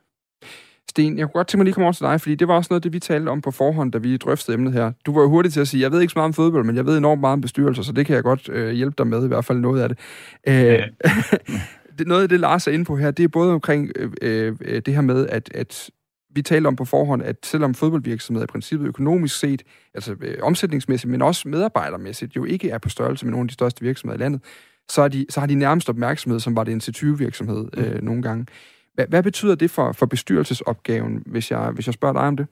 [0.90, 2.68] Sten, jeg kunne godt tænke mig lige komme over til dig, fordi det var også
[2.72, 4.92] noget, det vi talte om på forhånd, da vi drøftede emnet her.
[5.06, 6.76] Du var jo hurtig til at sige, jeg ved ikke så meget om fodbold, men
[6.76, 9.26] jeg ved enormt meget om bestyrelser, så det kan jeg godt øh, hjælpe dig med,
[9.26, 10.00] i hvert fald noget af det.
[10.48, 10.86] Øh, ja.
[11.98, 14.82] det noget af det, Lars er inde på her, det er både omkring øh, øh,
[14.86, 15.90] det her med, at, at
[16.36, 21.12] vi talte om på forhånd, at selvom fodboldvirksomheder i princippet økonomisk set, altså øh, omsætningsmæssigt,
[21.12, 24.24] men også medarbejdermæssigt, jo ikke er på størrelse med nogle af de største virksomheder i
[24.24, 24.42] landet,
[24.90, 27.84] så, er de, så har de nærmest opmærksomhed, som var det en C20-virksomhed mm.
[27.84, 28.46] øh, nogle gange.
[28.94, 32.48] Hvad, hvad betyder det for, for bestyrelsesopgaven, hvis jeg, hvis jeg spørger dig om det?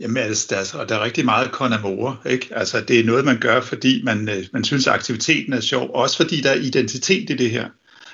[0.00, 2.48] Jamen altså, der er, der er rigtig meget konamore, ikke?
[2.50, 5.90] Altså, det er noget, man gør, fordi man, øh, man synes, at aktiviteten er sjov,
[5.94, 7.68] også fordi der er identitet i det her.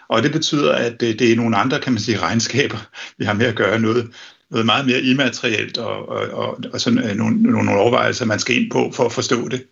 [0.08, 3.32] Og det betyder, at det, det er nogle andre, kan man sige, regnskaber, vi har
[3.32, 4.10] med at gøre noget,
[4.50, 8.56] noget meget mere immaterielt og, og, og, og sådan øh, nogle, nogle overvejelser, man skal
[8.62, 9.64] ind på for at forstå det.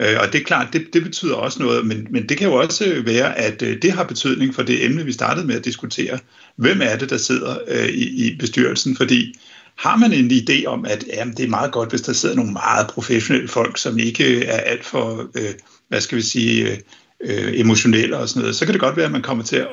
[0.00, 2.54] Øh, og det er klart, det, det betyder også noget, men, men det kan jo
[2.54, 6.18] også være, at øh, det har betydning for det emne, vi startede med at diskutere.
[6.56, 8.96] Hvem er det, der sidder øh, i, i bestyrelsen?
[8.96, 9.34] Fordi
[9.78, 12.52] har man en idé om, at jamen, det er meget godt, hvis der sidder nogle
[12.52, 15.54] meget professionelle folk, som ikke er alt for, øh,
[15.88, 16.80] hvad skal vi sige,
[17.20, 19.66] øh, emotionelle og sådan noget, så kan det godt være, at man kommer til at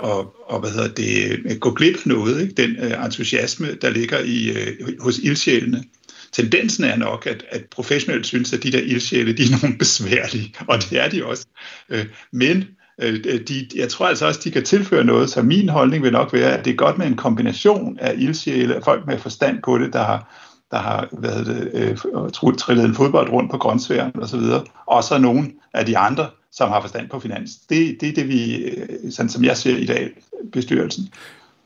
[0.45, 2.53] og, hvad hedder det, gå glip noget, ikke?
[2.53, 5.84] den øh, entusiasme, der ligger i, øh, hos ildsjælene.
[6.32, 10.53] Tendensen er nok, at, at professionelt synes, at de der ildsjæle, de er nogle besværlige,
[10.67, 11.45] og det er de også.
[11.89, 12.65] Øh, men
[13.01, 16.34] øh, de, jeg tror altså også, de kan tilføre noget, så min holdning vil nok
[16.34, 19.93] være, at det er godt med en kombination af ildsjæle, folk med forstand på det,
[19.93, 20.34] der har,
[20.71, 21.97] der har været det, øh,
[22.58, 26.29] trillet en fodbold rundt på grøntsværen og så videre, og så nogle af de andre,
[26.53, 27.55] som har forstand på finans.
[27.55, 30.09] Det, det er det, vi, øh, sådan som jeg ser i dag,
[30.51, 31.09] bestyrelsen.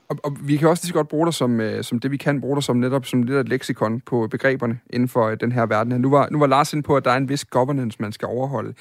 [0.10, 2.18] Og, og vi kan også lige så godt bruge dig som, øh, som det, vi
[2.18, 5.38] kan bruge dig som netop som lidt af et leksikon på begreberne inden for øh,
[5.40, 6.02] den her verden.
[6.02, 8.28] Nu var, nu var Lars inde på, at der er en vis governance, man skal
[8.28, 8.74] overholde.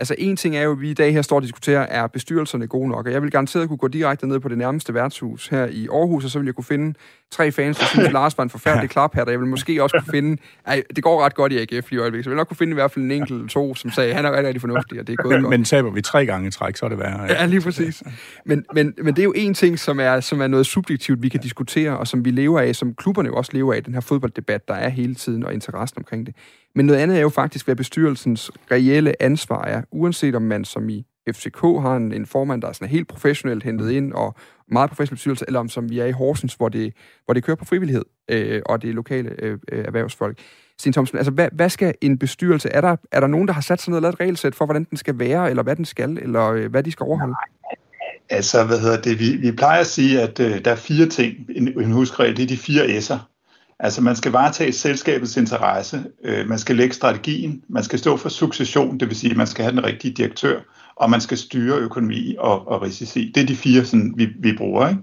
[0.00, 2.66] Altså en ting er jo, at vi i dag her står og diskuterer, er bestyrelserne
[2.66, 3.06] gode nok?
[3.06, 6.24] Og jeg vil garanteret kunne gå direkte ned på det nærmeste værtshus her i Aarhus,
[6.24, 6.94] og så vil jeg kunne finde
[7.30, 10.12] tre fans, der synes, Lars var en forfærdelig klaphat, og jeg vil måske også kunne
[10.12, 10.42] finde...
[10.66, 12.70] Ej, det går ret godt i AGF lige øjeblikket, så jeg vil nok kunne finde
[12.70, 15.12] i hvert fald en enkelt to, som sagde, han er rigtig, rigtig fornuftig, og det
[15.12, 15.50] er gået men, godt.
[15.50, 17.22] Men taber vi tre gange i træk, så er det værre.
[17.22, 18.02] Ja, ja lige præcis.
[18.44, 21.28] Men, men, men det er jo en ting, som er, som er noget subjektivt, vi
[21.28, 24.00] kan diskutere, og som vi lever af, som klubberne jo også lever af, den her
[24.00, 26.34] fodbolddebat, der er hele tiden, og interessen omkring det.
[26.74, 30.88] Men noget andet er jo faktisk, hvad bestyrelsens reelle ansvar er, uanset om man som
[30.88, 34.34] i FCK har en, en formand, der er sådan helt professionelt hentet ind, og
[34.68, 36.92] meget professionel bestyrelse, eller om som vi er i Horsens, hvor det,
[37.24, 40.38] hvor det kører på frivillighed, øh, og det er lokale øh, øh, erhvervsfolk.
[40.78, 43.60] Sten Thomsen, altså hvad, hvad skal en bestyrelse, er der, er der nogen, der har
[43.60, 45.84] sat sig ned og lavet et regelsæt for, hvordan den skal være, eller hvad den
[45.84, 47.32] skal, eller øh, hvad de skal overholde?
[47.32, 47.76] Nej.
[48.30, 49.18] Altså, hvad hedder det?
[49.18, 52.42] Vi, vi plejer at sige, at øh, der er fire ting, en, en huskregel, det
[52.42, 53.18] er de fire S'er.
[53.82, 58.28] Altså man skal varetage selskabets interesse, øh, man skal lægge strategien, man skal stå for
[58.28, 60.60] succession, det vil sige, at man skal have den rigtige direktør,
[60.96, 63.32] og man skal styre økonomi og, og risici.
[63.34, 64.88] Det er de fire, sådan, vi, vi bruger.
[64.88, 65.00] Ikke?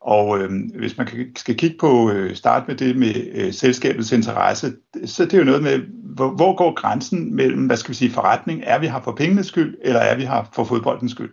[0.00, 4.72] Og øh, hvis man skal kigge på, øh, starte med det med øh, selskabets interesse,
[5.04, 8.10] så det er jo noget med, hvor, hvor går grænsen mellem, hvad skal vi sige,
[8.10, 8.62] forretning?
[8.64, 11.30] Er vi her for pengenes skyld, eller er vi her for fodboldens skyld?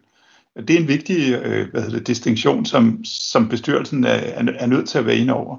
[0.68, 4.20] Det er en vigtig øh, hvad hedder det, distinktion, som, som bestyrelsen er,
[4.60, 5.58] er nødt til at være inde over.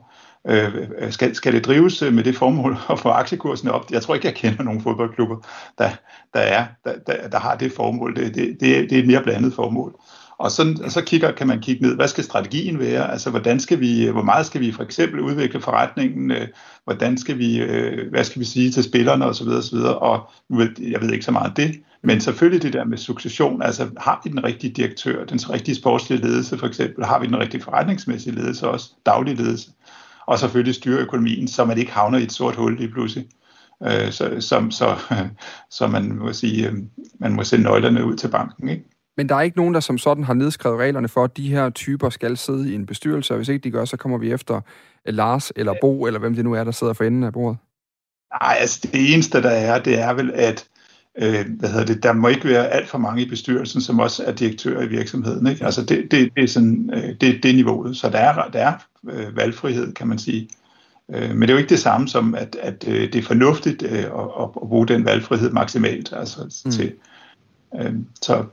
[0.48, 0.72] Øh,
[1.10, 3.90] skal, skal det drives øh, med det formål at få aktiekursen op?
[3.90, 5.36] Jeg tror ikke, jeg kender nogen fodboldklubber,
[5.78, 5.90] der,
[6.34, 8.16] der, er, der, der, der har det formål.
[8.16, 10.00] Det, det, det, det er et mere blandet formål.
[10.38, 13.12] Og så, så kigger, kan man kigge ned, hvad skal strategien være?
[13.12, 16.30] Altså, hvordan skal vi, øh, hvor meget skal vi for eksempel udvikle forretningen?
[16.30, 16.48] Øh,
[16.84, 17.58] hvordan skal vi,
[18.10, 19.48] hvad skal vi sige til spillerne osv.
[19.48, 19.78] osv.
[19.78, 20.30] Og
[20.80, 24.20] jeg ved ikke så meget af det, men selvfølgelig det der med succession, altså har
[24.24, 28.34] vi den rigtige direktør, den rigtige sportslige ledelse for eksempel, har vi den rigtige forretningsmæssige
[28.34, 29.70] ledelse også, daglig ledelse,
[30.26, 33.26] og selvfølgelig styre økonomien, så man ikke havner i et sort hul lige pludselig.
[33.82, 34.96] Øh, så, så, så,
[35.78, 36.74] så man må sige, øh,
[37.18, 38.84] man må sende nøglerne ud til banken, ikke?
[39.16, 41.70] Men der er ikke nogen, der som sådan har nedskrevet reglerne for, at de her
[41.70, 44.60] typer skal sidde i en bestyrelse, og hvis ikke de gør, så kommer vi efter
[45.06, 47.58] Lars eller Bo, eller hvem det nu er, der sidder for enden af bordet.
[48.42, 50.68] Nej, altså det eneste, der er, det er vel, at
[51.18, 54.24] øh, hvad hedder det, der må ikke være alt for mange i bestyrelsen, som også
[54.24, 55.46] er direktør i virksomheden.
[55.46, 55.64] Ikke?
[55.64, 57.96] Altså det, det, det er sådan, øh, det, det er niveauet.
[57.96, 58.74] Så der er, der er
[59.10, 60.48] øh, valgfrihed, kan man sige.
[61.14, 63.82] Øh, men det er jo ikke det samme som, at, at øh, det er fornuftigt
[63.82, 64.04] øh, at,
[64.40, 66.12] at, at bruge den valgfrihed maksimalt.
[66.12, 66.70] Altså mm.
[66.70, 66.94] til,
[67.80, 68.44] øh, så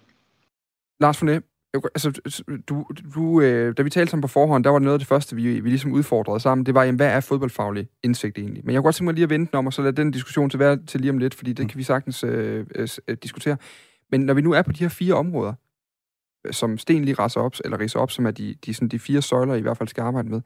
[1.00, 2.22] Lars Foné, altså,
[2.70, 5.36] du, du, øh, da vi talte sammen på forhånd, der var noget af det første,
[5.36, 8.66] vi, vi ligesom udfordrede sammen, det var, jamen, hvad er fodboldfaglig indsigt egentlig?
[8.66, 10.50] Men jeg kunne godt tænke mig lige at vente om, og så lade den diskussion
[10.50, 11.70] til være til lige om lidt, fordi det mm.
[11.70, 13.58] kan vi sagtens øh, øh, øh, diskutere.
[14.12, 15.54] Men når vi nu er på de her fire områder,
[16.52, 19.22] som Sten lige ridser op, eller ridser op, som er de, de, sådan de fire
[19.22, 20.42] søjler, I hvert fald skal arbejde med.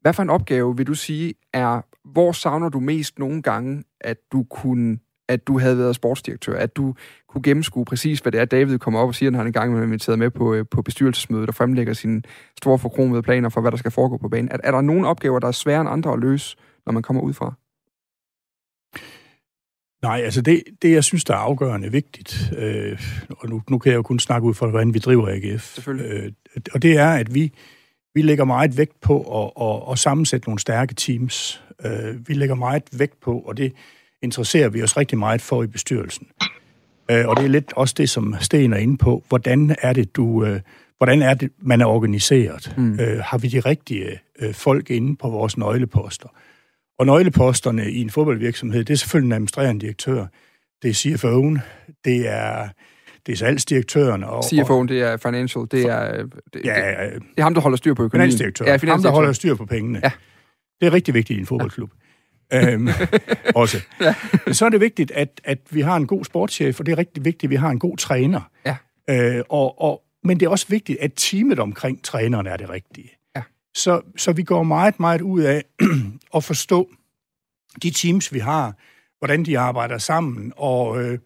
[0.00, 4.16] Hvad for en opgave vil du sige er, hvor savner du mest nogle gange, at
[4.32, 6.94] du kunne at du havde været sportsdirektør, at du
[7.28, 9.78] kunne gennemskue præcis, hvad det er, David kommer op og siger, når han en gang
[9.78, 12.22] er inviteret med på, øh, på bestyrelsesmødet og fremlægger sine
[12.58, 14.48] store forkromede planer for, hvad der skal foregå på banen.
[14.52, 16.56] Er, er der nogle opgaver, der er svære end andre at løse,
[16.86, 17.54] når man kommer ud fra?
[20.02, 23.00] Nej, altså det, det jeg synes, der er afgørende vigtigt, øh,
[23.38, 26.32] og nu, nu kan jeg jo kun snakke ud fra, hvordan vi driver AGF, øh,
[26.72, 27.52] og det er, at vi,
[28.14, 31.62] vi lægger meget vægt på at, at, at sammensætte nogle stærke teams.
[31.84, 33.72] Øh, vi lægger meget vægt på, og det,
[34.24, 36.26] interesserer vi os rigtig meget for i bestyrelsen.
[37.10, 39.24] Øh, og det er lidt også det, som Sten er inde på.
[39.28, 40.44] Hvordan er det, du...
[40.44, 40.60] Øh,
[40.98, 42.74] hvordan er det, man er organiseret?
[42.76, 43.00] Mm.
[43.00, 46.28] Øh, har vi de rigtige øh, folk inde på vores nøgleposter?
[46.98, 50.26] Og nøgleposterne i en fodboldvirksomhed, det er selvfølgelig en administrerende direktør.
[50.82, 51.60] Det er CFO'en,
[52.04, 52.68] det er,
[53.26, 54.24] det er salgsdirektøren.
[54.24, 56.12] Og, CFO'en, det er financial, det er,
[56.52, 58.30] det, ja, det, det er ham, der holder styr på økonomien.
[58.30, 58.64] Finansdirektør.
[58.64, 60.00] Ja, ham, der holder styr på pengene.
[60.02, 60.10] Ja.
[60.80, 61.90] Det er rigtig vigtigt i en fodboldklub.
[61.92, 62.03] Ja
[62.52, 62.88] øhm,
[63.54, 63.80] også.
[64.00, 64.14] Ja.
[64.52, 67.24] Så er det vigtigt, at, at vi har en god sportschef, og det er rigtig
[67.24, 68.50] vigtigt, at vi har en god træner.
[68.66, 68.76] Ja.
[69.10, 73.10] Øh, og, og, men det er også vigtigt, at teamet omkring træneren er det rigtige.
[73.36, 73.42] Ja.
[73.74, 75.64] Så, så vi går meget, meget ud af
[76.36, 76.90] at forstå
[77.82, 78.74] de teams, vi har,
[79.18, 81.18] hvordan de arbejder sammen, og, øh,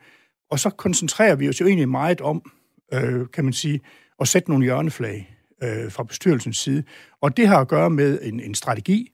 [0.50, 2.52] og så koncentrerer vi os jo egentlig meget om,
[2.92, 3.80] øh, kan man sige,
[4.20, 6.82] at sætte nogle hjørneflag øh, fra bestyrelsens side.
[7.20, 9.12] Og det har at gøre med en, en strategi,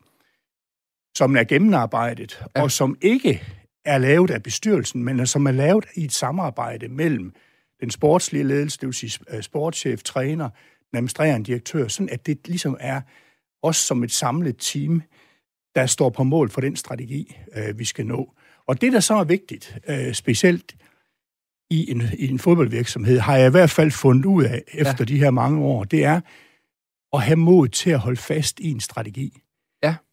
[1.16, 2.62] som er gennemarbejdet, ja.
[2.62, 3.42] og som ikke
[3.84, 7.32] er lavet af bestyrelsen, men som er lavet i et samarbejde mellem
[7.80, 10.48] den sportslige ledelse, det vil sige øh, sportschef, træner,
[10.90, 13.00] den administrerende direktør, sådan at det ligesom er
[13.62, 15.02] os som et samlet team,
[15.74, 18.34] der står på mål for den strategi, øh, vi skal nå.
[18.66, 20.76] Og det, der så er vigtigt, øh, specielt
[21.70, 25.04] i en, i en fodboldvirksomhed, har jeg i hvert fald fundet ud af efter ja.
[25.04, 26.20] de her mange år, det er
[27.12, 29.40] at have mod til at holde fast i en strategi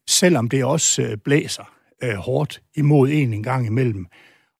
[0.08, 4.06] selvom det også øh, blæser øh, hårdt imod en en gang imellem.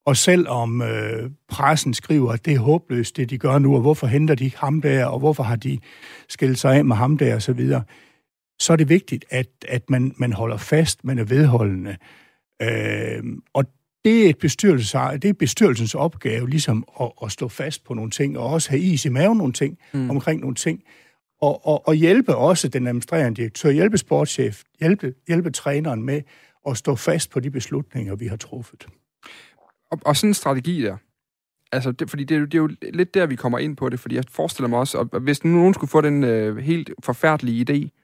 [0.07, 4.07] Og selvom øh, pressen skriver, at det er håbløst, det de gør nu, og hvorfor
[4.07, 5.79] henter de ham der, og hvorfor har de
[6.29, 7.83] skilt sig af med ham der, og så videre,
[8.59, 11.97] så er det vigtigt, at, at man, man holder fast, man er vedholdende.
[12.63, 13.23] Øh,
[13.55, 13.65] og
[14.05, 18.11] det er, et bestyrelse, det er bestyrelsens opgave, ligesom at, at stå fast på nogle
[18.11, 20.11] ting, og også have is i maven nogle ting, mm.
[20.11, 20.83] omkring nogle ting,
[21.43, 26.23] og, og, og hjælpe også den administrerende direktør, hjælpe sportschef, hjælpe, hjælpe træneren med
[26.69, 28.87] at stå fast på de beslutninger, vi har truffet.
[29.91, 30.97] Og, og sådan en strategi der,
[31.73, 33.89] altså, det, fordi det, er jo, det er jo lidt der, vi kommer ind på
[33.89, 37.67] det, fordi jeg forestiller mig også, at hvis nogen skulle få den øh, helt forfærdelige
[37.71, 37.99] idé,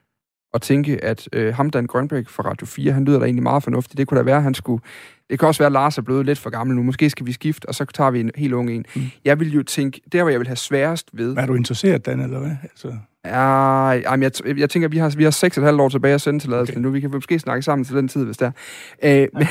[0.53, 3.63] og tænke, at øh, ham, Dan Grønbæk fra Radio 4, han lyder da egentlig meget
[3.63, 3.97] fornuftigt.
[3.97, 4.83] Det kunne da være, at han skulle...
[5.29, 6.83] Det kan også være, at Lars er blevet lidt for gammel nu.
[6.83, 8.85] Måske skal vi skifte, og så tager vi en helt ung en.
[8.95, 9.01] Mm.
[9.25, 11.37] Jeg vil jo tænke, der hvor jeg vil have sværest ved...
[11.37, 12.55] Er du interesseret, Dan, eller hvad?
[12.63, 12.97] Altså...
[13.25, 16.13] Ja, jamen jeg, jeg tænker, vi har, vi har seks og et halvt år tilbage
[16.13, 16.77] at sende til okay.
[16.77, 16.89] nu.
[16.89, 18.53] Vi kan måske snakke sammen til den tid, hvis det
[19.01, 19.21] er.
[19.21, 19.47] Øh, men,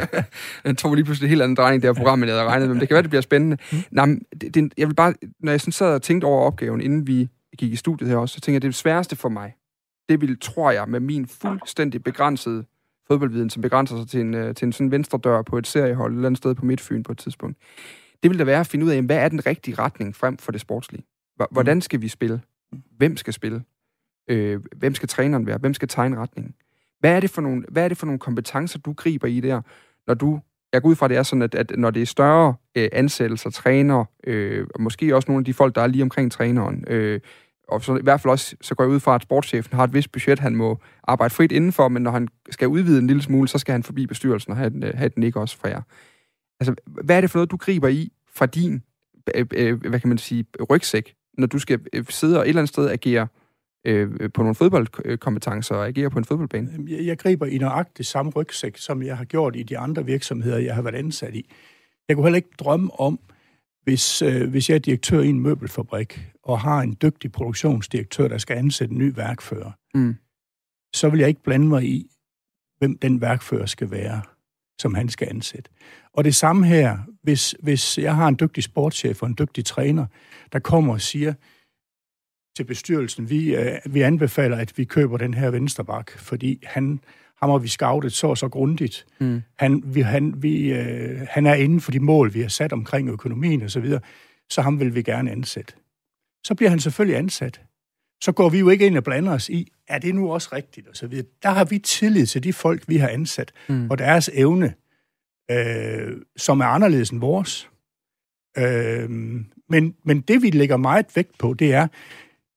[0.64, 2.68] jeg tror lige pludselig en helt anden drejning, det her program, end jeg havde regnet
[2.68, 2.74] med.
[2.74, 3.56] Men det kan være, det bliver spændende.
[3.72, 3.78] Mm.
[3.90, 6.80] Nå, men det, det, jeg vil bare, når jeg sådan sad og tænkte over opgaven,
[6.80, 9.28] inden vi gik i studiet her også, så tænker jeg, det er det sværeste for
[9.28, 9.54] mig,
[10.08, 12.64] det vil, tror jeg, med min fuldstændig begrænsede
[13.08, 16.12] fodboldviden, som begrænser sig til en, øh, til en sådan venstre dør på et seriehold
[16.12, 17.58] et eller andet sted på Midtfyn på et tidspunkt.
[18.22, 20.52] Det vil da være at finde ud af, hvad er den rigtige retning frem for
[20.52, 21.04] det sportslige?
[21.50, 22.40] Hvordan skal vi spille?
[22.96, 23.62] Hvem skal spille?
[24.30, 25.58] Øh, hvem skal træneren være?
[25.58, 26.54] Hvem skal tegne retningen?
[27.00, 29.62] Hvad er, det for nogle, hvad er det for nogle kompetencer, du griber i der,
[30.06, 30.40] når du...
[30.72, 32.88] Jeg går ud fra, at det er sådan, at, at når det er større øh,
[32.92, 36.84] ansættelser, træner, øh, og måske også nogle af de folk, der er lige omkring træneren,
[36.88, 37.20] øh,
[37.68, 39.94] og så i hvert fald også, så går jeg ud fra, at sportschefen har et
[39.94, 43.48] vist budget, han må arbejde frit indenfor, men når han skal udvide en lille smule,
[43.48, 45.82] så skal han forbi bestyrelsen og have den, øh, have den ikke også fra jer.
[46.60, 48.82] Altså, hvad er det for noget, du griber i fra din,
[49.34, 52.60] øh, øh, hvad kan man sige, rygsæk, når du skal øh, sidde og et eller
[52.60, 53.28] andet sted agere
[53.86, 56.70] øh, på nogle fodboldkompetencer og agere på en fodboldbane?
[56.88, 60.58] Jeg, jeg griber i nøjagtigt samme rygsæk, som jeg har gjort i de andre virksomheder,
[60.58, 61.50] jeg har været ansat i.
[62.08, 63.18] Jeg kunne heller ikke drømme om,
[63.82, 68.38] hvis, øh, hvis jeg er direktør i en møbelfabrik, og har en dygtig produktionsdirektør, der
[68.38, 70.14] skal ansætte en ny værkfører, mm.
[70.94, 72.10] så vil jeg ikke blande mig i,
[72.78, 74.22] hvem den værkfører skal være,
[74.78, 75.70] som han skal ansætte.
[76.12, 80.06] Og det samme her, hvis, hvis jeg har en dygtig sportschef og en dygtig træner,
[80.52, 81.34] der kommer og siger
[82.56, 87.00] til bestyrelsen, vi, øh, vi anbefaler, at vi køber den her venstrebak, fordi han
[87.40, 89.06] ham har vi scoutet så og så grundigt.
[89.20, 89.42] Mm.
[89.58, 93.08] Han, vi, han, vi, øh, han er inden for de mål, vi har sat omkring
[93.08, 94.00] økonomien og så videre,
[94.50, 95.74] så ham vil vi gerne ansætte.
[96.44, 97.60] Så bliver han selvfølgelig ansat.
[98.20, 100.88] Så går vi jo ikke ind og blander os i, er det nu også rigtigt
[100.88, 101.26] og så videre.
[101.42, 103.90] Der har vi tillid til de folk, vi har ansat, mm.
[103.90, 104.74] og deres evne,
[105.50, 107.70] øh, som er anderledes end vores.
[108.58, 109.10] Øh,
[109.68, 111.88] men, men det, vi lægger meget vægt på, det er,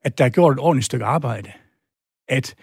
[0.01, 1.51] at der er gjort et ordentligt stykke arbejde.
[2.27, 2.55] At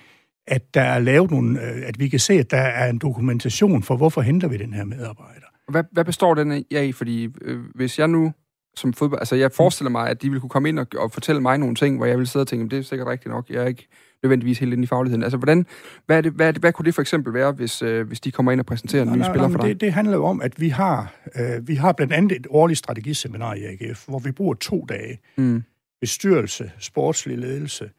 [0.47, 3.83] at der er lavet nogle, øh, at vi kan se, at der er en dokumentation
[3.83, 5.47] for, hvorfor henter vi den her medarbejder.
[5.71, 6.93] Hvad, hvad består den af i?
[6.93, 8.33] Fordi øh, hvis jeg nu
[8.77, 9.21] som fodbold...
[9.21, 11.75] Altså, jeg forestiller mig, at de vil kunne komme ind og, og fortælle mig nogle
[11.75, 13.51] ting, hvor jeg vil sidde og tænke, det er sikkert rigtigt nok.
[13.51, 13.89] Jeg er ikke
[14.23, 15.23] nødvendigvis helt inde i fagligheden.
[15.23, 15.67] Altså, hvordan,
[16.07, 18.21] hvad, er det, hvad, er det, hvad kunne det for eksempel være, hvis, øh, hvis
[18.21, 19.69] de kommer ind og præsenterer en ny spiller for dig?
[19.69, 22.79] Det, det handler jo om, at vi har, øh, vi har blandt andet et årligt
[22.79, 25.19] strategiseminar i AGF, hvor vi bruger to dage.
[25.37, 25.63] Mm.
[26.01, 27.91] Bestyrelse, sportslig ledelse,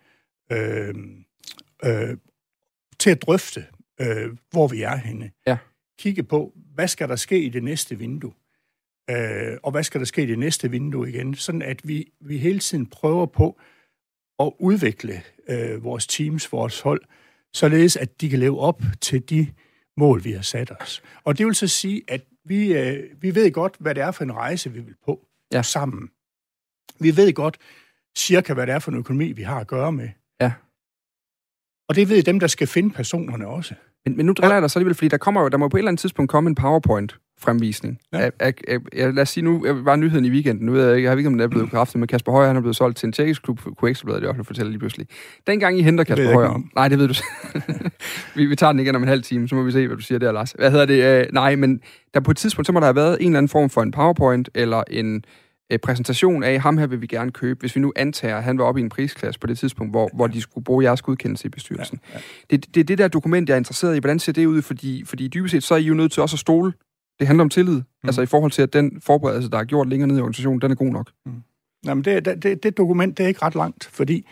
[0.52, 0.96] øh,
[1.86, 2.18] øh,
[3.00, 3.66] til at drøfte,
[4.02, 5.32] øh, hvor vi er henne.
[5.48, 5.58] Ja.
[6.00, 8.32] Kigge på, hvad skal der ske i det næste vindue?
[9.10, 11.36] Øh, og hvad skal der ske i det næste vindue igen?
[11.36, 13.60] Sådan at vi, vi hele tiden prøver på
[14.40, 17.02] at udvikle øh, vores teams, vores hold,
[17.54, 19.48] således at de kan leve op til de
[19.98, 21.04] mål, vi har sat os.
[21.24, 24.24] Og det vil så sige, at vi, øh, vi ved godt, hvad det er for
[24.24, 25.62] en rejse, vi vil på ja.
[25.62, 26.10] sammen.
[27.00, 27.58] Vi ved godt
[28.18, 30.10] cirka, hvad det er for en økonomi, vi har at gøre med.
[30.42, 30.54] Ja.
[31.90, 33.76] Og det ved dem, der skal finde personerne også.
[34.08, 35.78] Men, men nu driller jeg dig så alligevel, fordi der, kommer jo, der må på
[35.78, 38.00] et eller andet tidspunkt komme en PowerPoint fremvisning.
[38.14, 38.30] Ja.
[38.40, 38.54] Af,
[38.94, 41.28] lad os sige, nu var nyheden i weekenden, nu ved jeg ikke, jeg har ikke,
[41.28, 43.44] om den er blevet bekræftet, men Kasper Højer, han er blevet solgt til en tjekkisk
[43.44, 45.08] klub, kunne Ekstrabladet det også fortælle lige pludselig.
[45.48, 46.64] Dengang I henter Kasper Højer...
[46.76, 47.14] Nej, det ved du
[48.36, 50.04] vi, vi tager den igen om en halv time, så må vi se, hvad du
[50.04, 50.52] siger der, Lars.
[50.52, 51.28] Hvad hedder det?
[51.28, 51.82] Uh, nej, men
[52.14, 53.92] der på et tidspunkt, så må der have været en eller anden form for en
[53.92, 55.24] PowerPoint, eller en
[55.72, 58.58] øh, præsentation af, ham her vil vi gerne købe, hvis vi nu antager, at han
[58.58, 61.46] var oppe i en prisklasse på det tidspunkt, hvor, hvor de skulle bruge jeres godkendelse
[61.46, 62.00] i bestyrelsen.
[62.10, 62.22] Ja, ja.
[62.50, 64.00] Det, det er det der dokument, jeg er interesseret i.
[64.00, 64.62] Hvordan ser det ud?
[64.62, 66.74] Fordi, fordi dybest set, så er I jo nødt til også at stole.
[67.20, 67.76] Det handler om tillid.
[67.76, 67.84] Mm.
[68.04, 70.72] Altså i forhold til, at den forberedelse, der er gjort længere ned i organisationen, den
[70.72, 71.12] er god nok.
[71.26, 71.32] Mm.
[71.86, 74.28] Jamen, det, det, det dokument, det er ikke ret langt, fordi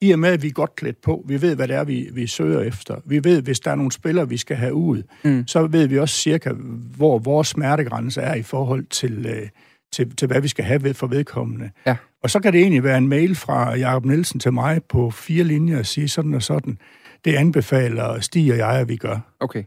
[0.00, 2.08] i og med, at vi er godt klædt på, vi ved, hvad det er, vi,
[2.12, 2.96] vi søger efter.
[3.04, 5.46] Vi ved, hvis der er nogle spillere, vi skal have ud, mm.
[5.46, 6.52] så ved vi også cirka,
[6.96, 9.48] hvor vores smertegrænse er i forhold til, øh,
[9.92, 11.70] til, til hvad vi skal have ved for vedkommende.
[11.86, 11.96] Ja.
[12.22, 15.44] Og så kan det egentlig være en mail fra Jacob Nielsen til mig på fire
[15.44, 16.78] linjer og sige sådan og sådan.
[17.24, 19.34] Det anbefaler Stig og jeg, at vi gør.
[19.40, 19.64] Okay.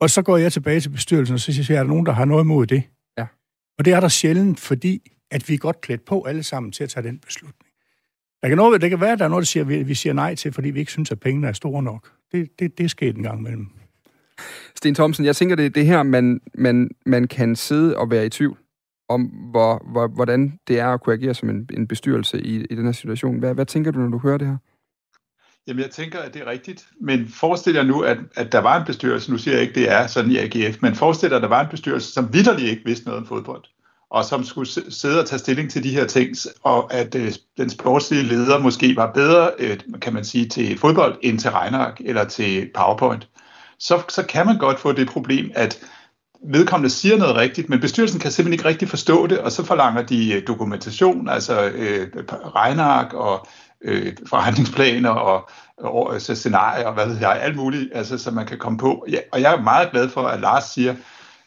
[0.00, 2.12] Og så går jeg tilbage til bestyrelsen, og så siger jeg, er der nogen, der
[2.12, 2.82] har noget imod det?
[3.18, 3.26] Ja.
[3.78, 6.84] Og det er der sjældent, fordi at vi er godt klædt på alle sammen til
[6.84, 7.66] at tage den beslutning.
[8.42, 10.12] Der kan, noget, det kan være, at der er noget, der siger, vi, vi siger
[10.12, 12.12] nej til, fordi vi ikke synes, at pengene er store nok.
[12.32, 13.66] Det, det, det er sket en gang imellem.
[14.76, 18.26] Sten Thomsen, jeg tænker, det er det her, man, man, man kan sidde og være
[18.26, 18.58] i tvivl
[19.08, 22.74] om, hvor, hvor, hvordan det er at kunne agere som en, en bestyrelse i, i
[22.74, 23.38] den her situation.
[23.38, 24.56] Hvad, hvad tænker du, når du hører det her?
[25.66, 26.88] Jamen, jeg tænker, at det er rigtigt.
[27.00, 29.90] Men forestil jer nu, at, at der var en bestyrelse, nu siger jeg ikke, det
[29.92, 32.84] er sådan i AGF, men forestil dig, at der var en bestyrelse, som vidderligt ikke
[32.84, 33.64] vidste noget om fodbold,
[34.10, 37.70] og som skulle sidde og tage stilling til de her ting, og at øh, den
[37.70, 42.24] sportslige leder måske var bedre, øh, kan man sige, til fodbold end til regnark eller
[42.24, 43.28] til PowerPoint,
[43.78, 45.84] så, så kan man godt få det problem, at
[46.52, 50.02] vedkommende siger noget rigtigt, men bestyrelsen kan simpelthen ikke rigtig forstå det, og så forlanger
[50.02, 52.08] de øh, dokumentation, altså øh,
[52.54, 53.46] regnark og
[53.82, 58.46] øh, forhandlingsplaner og, og og scenarier og hvad ved jeg, alt muligt, altså, som man
[58.46, 59.06] kan komme på.
[59.10, 60.94] Ja, og jeg er meget glad for, at Lars siger,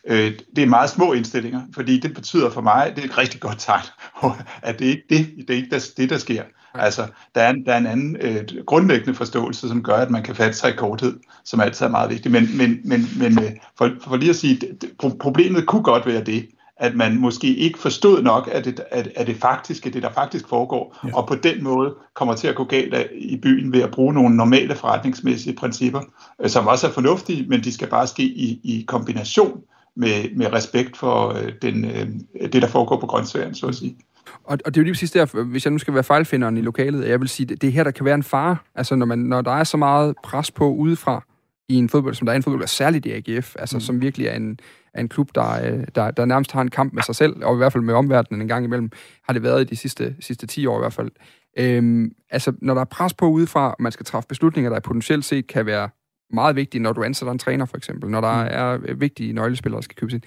[0.09, 3.39] øh, det er meget små indstillinger, fordi det betyder for mig, det er et rigtig
[3.39, 3.85] godt tegn,
[4.61, 6.43] at det ikke det, det, er ikke det, det der sker.
[6.73, 10.23] Altså, der er en, der er en anden øh, grundlæggende forståelse, som gør, at man
[10.23, 12.31] kan fatte sig i korthed, som altid er meget vigtigt.
[12.31, 16.23] Men, men, men, men øh, for, for lige at sige, det, problemet kunne godt være
[16.23, 20.11] det, at man måske ikke forstod nok af det, af, af det faktiske, det der
[20.11, 21.15] faktisk foregår, ja.
[21.15, 24.37] og på den måde kommer til at gå galt i byen ved at bruge nogle
[24.37, 26.01] normale forretningsmæssige principper,
[26.41, 29.61] øh, som også er fornuftige, men de skal bare ske i, i kombination
[29.95, 32.07] med, med respekt for øh, den, øh,
[32.51, 33.97] det, der foregår på grøntsværen, så at sige.
[34.43, 36.61] Og, og det er jo lige præcis der, hvis jeg nu skal være fejlfinderen i
[36.61, 38.57] lokalet, jeg vil sige, det, det er her, der kan være en fare.
[38.75, 41.25] Altså, når, man, når der er så meget pres på udefra
[41.69, 43.81] i en fodbold, som der er en fodbold, særligt i AGF, altså, mm.
[43.81, 44.59] som virkelig er en,
[44.93, 47.53] er en klub, der, øh, der, der nærmest har en kamp med sig selv, og
[47.53, 48.91] i hvert fald med omverdenen en gang imellem,
[49.23, 51.11] har det været i de sidste, sidste 10 år i hvert fald.
[51.57, 55.25] Øhm, altså, når der er pres på udefra, og man skal træffe beslutninger, der potentielt
[55.25, 55.89] set kan være
[56.33, 58.49] meget vigtige, når du ansætter en træner, for eksempel, når der mm.
[58.51, 60.23] er øh, vigtige nøglespillere, der skal købes ind,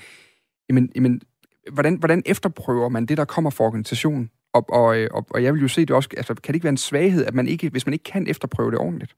[0.68, 1.20] jamen, jamen
[1.72, 4.30] hvordan, hvordan efterprøver man det, der kommer fra organisationen?
[4.54, 6.64] Og, og, øh, og, og jeg vil jo se det også, altså, kan det ikke
[6.64, 9.16] være en svaghed, at man ikke, hvis man ikke kan efterprøve det ordentligt?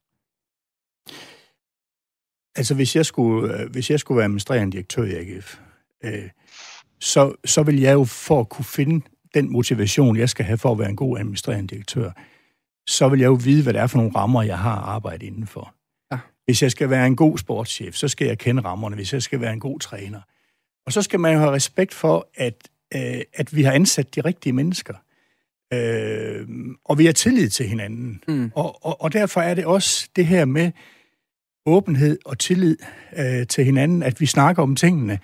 [2.55, 5.59] Altså, hvis jeg skulle, øh, hvis jeg skulle være administrerende direktør i AGF,
[6.03, 6.29] øh,
[6.99, 10.71] så, så vil jeg jo for at kunne finde den motivation, jeg skal have for
[10.71, 12.11] at være en god administrerende direktør,
[12.87, 15.74] så vil jeg jo vide, hvad det er for nogle rammer, jeg har arbejdet indenfor.
[16.45, 18.95] Hvis jeg skal være en god sportschef, så skal jeg kende rammerne.
[18.95, 20.21] Hvis jeg skal være en god træner.
[20.85, 24.21] Og så skal man jo have respekt for, at, øh, at vi har ansat de
[24.21, 24.93] rigtige mennesker.
[25.73, 26.47] Øh,
[26.85, 28.23] og vi har tillid til hinanden.
[28.27, 28.51] Mm.
[28.55, 30.71] Og, og, og derfor er det også det her med
[31.65, 32.77] åbenhed og tillid
[33.17, 35.19] øh, til hinanden, at vi snakker om tingene.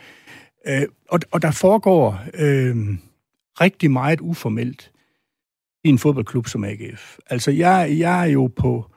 [0.68, 2.76] Øh, og, og der foregår øh,
[3.62, 4.92] rigtig meget uformelt
[5.84, 7.18] i en fodboldklub som AGF.
[7.30, 8.92] Altså, jeg, jeg er jo på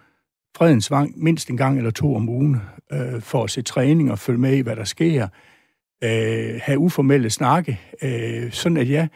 [0.56, 2.60] Fredens Vang mindst en gang eller to om ugen
[2.92, 5.28] øh, for at se træning og følge med i, hvad der sker.
[6.04, 9.08] Øh, have uformelle snakke, øh, sådan at jeg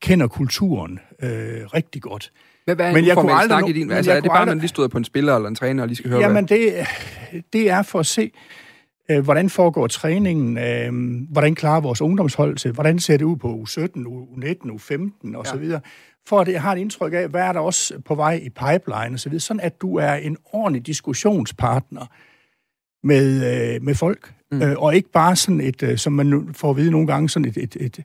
[0.00, 1.30] kender kulturen øh,
[1.74, 2.32] rigtig godt.
[2.64, 3.90] Hvad, hvad er men jeg kunne aldrig snak i din...
[3.90, 4.56] Altså, er det bare, aldrig...
[4.56, 6.58] man lige stod på en spiller eller en træner og lige skal høre, Jamen, hvad?
[6.58, 6.86] det,
[7.52, 8.30] det er for at se,
[9.10, 10.92] øh, hvordan foregår træningen, øh,
[11.32, 14.78] hvordan klarer vores ungdomshold til, hvordan ser det ud på u 17, u 19, u
[14.78, 15.78] 15 og ja.
[16.26, 19.18] For at jeg har et indtryk af, hvad er der også på vej i pipeline
[19.24, 22.06] videre, sådan at du er en ordentlig diskussionspartner
[23.06, 24.62] med, øh, med folk, mm.
[24.62, 27.48] øh, og ikke bare sådan et, øh, som man får at vide nogle gange, sådan
[27.48, 27.98] et, et, et,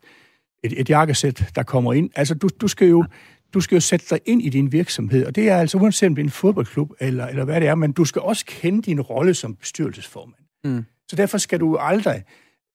[0.63, 2.09] et, et jakkesæt, der kommer ind.
[2.15, 3.05] Altså, du, du skal jo
[3.53, 6.15] du skal jo sætte dig ind i din virksomhed, og det er altså uanset om
[6.15, 9.01] det er en fodboldklub eller, eller hvad det er, men du skal også kende din
[9.01, 10.43] rolle som bestyrelsesformand.
[10.63, 10.85] Mm.
[11.09, 12.23] Så derfor skal du aldrig,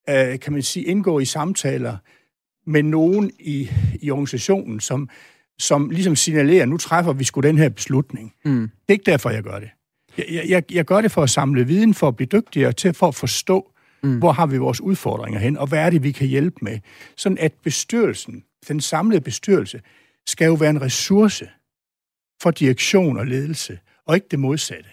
[0.09, 1.97] øh, kan man sige, indgå i samtaler
[2.65, 3.69] med nogen i,
[4.01, 5.09] i organisationen, som,
[5.59, 8.33] som ligesom signalerer, nu træffer vi sgu den her beslutning.
[8.45, 8.61] Mm.
[8.61, 9.69] Det er ikke derfor, jeg gør det.
[10.17, 13.07] Jeg, jeg, jeg gør det for at samle viden, for at blive dygtigere, til for
[13.07, 13.71] at forstå,
[14.03, 14.17] mm.
[14.17, 16.79] hvor har vi vores udfordringer hen, og hvad er det, vi kan hjælpe med.
[17.17, 19.81] Sådan at bestyrelsen, den samlede bestyrelse,
[20.27, 21.49] skal jo være en ressource
[22.41, 24.89] for direktion og ledelse, og ikke det modsatte.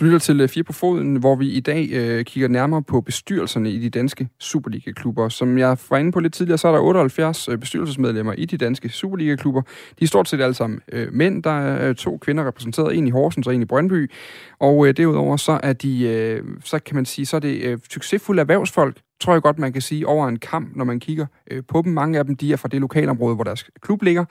[0.00, 3.00] Du lytter til øh, Fire på foden, hvor vi i dag øh, kigger nærmere på
[3.00, 5.28] bestyrelserne i de danske Superliga-klubber.
[5.28, 8.56] Som jeg var inde på lidt tidligere, så er der 78 øh, bestyrelsesmedlemmer i de
[8.56, 9.62] danske Superliga-klubber.
[9.98, 11.42] De er stort set alle sammen øh, mænd.
[11.42, 14.10] Der er øh, to kvinder repræsenteret, en i Horsens og en i Brøndby.
[14.58, 17.78] Og øh, derudover så er de, øh, så kan man sige, så er det øh,
[17.90, 21.62] succesfulde erhvervsfolk, tror jeg godt, man kan sige, over en kamp, når man kigger øh,
[21.68, 21.92] på dem.
[21.92, 24.24] Mange af dem, de er fra det lokalområde, hvor deres klub ligger.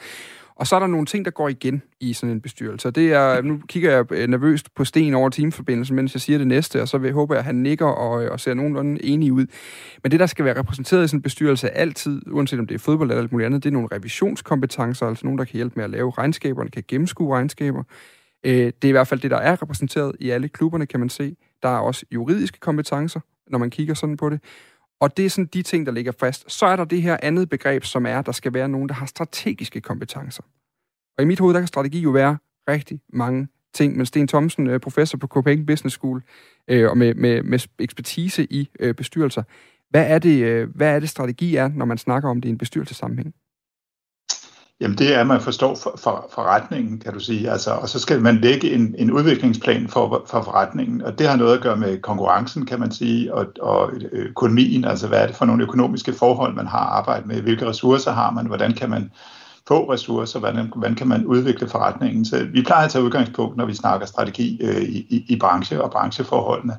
[0.56, 2.92] Og så er der nogle ting, der går igen i sådan en bestyrelse.
[2.92, 6.48] Det er, nu kigger jeg øh, nervøst på Sten over teamforbindelsen, mens jeg siger det
[6.48, 9.34] næste, og så vil jeg håbe, at han nikker og, øh, og ser nogenlunde enig
[9.34, 9.46] ud.
[10.04, 12.80] Men det, der skal være repræsenteret i sådan en bestyrelse altid, uanset om det er
[12.80, 15.84] fodbold eller alt muligt andet, det er nogle revisionskompetencer, altså nogen, der kan hjælpe med
[15.84, 17.84] at lave regnskaberne, kan gennemskue regnskaber.
[18.44, 21.10] Øh, det er i hvert fald det, der er repræsenteret i alle klubberne, kan man
[21.10, 21.36] se.
[21.64, 24.40] Der er også juridiske kompetencer, når man kigger sådan på det.
[25.02, 26.52] Og det er sådan de ting, der ligger fast.
[26.52, 28.96] Så er der det her andet begreb, som er, at der skal være nogen, der
[28.96, 30.44] har strategiske kompetencer.
[31.18, 32.38] Og i mit hoved, der kan strategi jo være
[32.70, 33.98] rigtig mange ting.
[33.98, 36.24] Men Sten Thomsen, øh, professor på Copenhagen Business School,
[36.68, 39.44] øh, og med, med, med ekspertise i øh, bestyrelser.
[39.90, 42.52] Hvad er, det, øh, hvad er det strategi er, når man snakker om det i
[42.52, 43.36] en bestyrelsessammenhæng?
[44.82, 47.52] Jamen det er, at man forstår for, for, forretningen, kan du sige.
[47.52, 51.36] Altså, og så skal man lægge en, en udviklingsplan for, for forretningen, og det har
[51.36, 55.36] noget at gøre med konkurrencen, kan man sige, og, og økonomien, altså hvad er det
[55.36, 59.12] for nogle økonomiske forhold, man har arbejdet med, hvilke ressourcer har man, hvordan kan man
[59.68, 62.26] få ressourcer, hvordan, hvordan kan man udvikle forretningen.
[62.26, 65.92] Så vi plejer at tage udgangspunkt, når vi snakker strategi øh, i, i branche og
[65.92, 66.74] brancheforholdene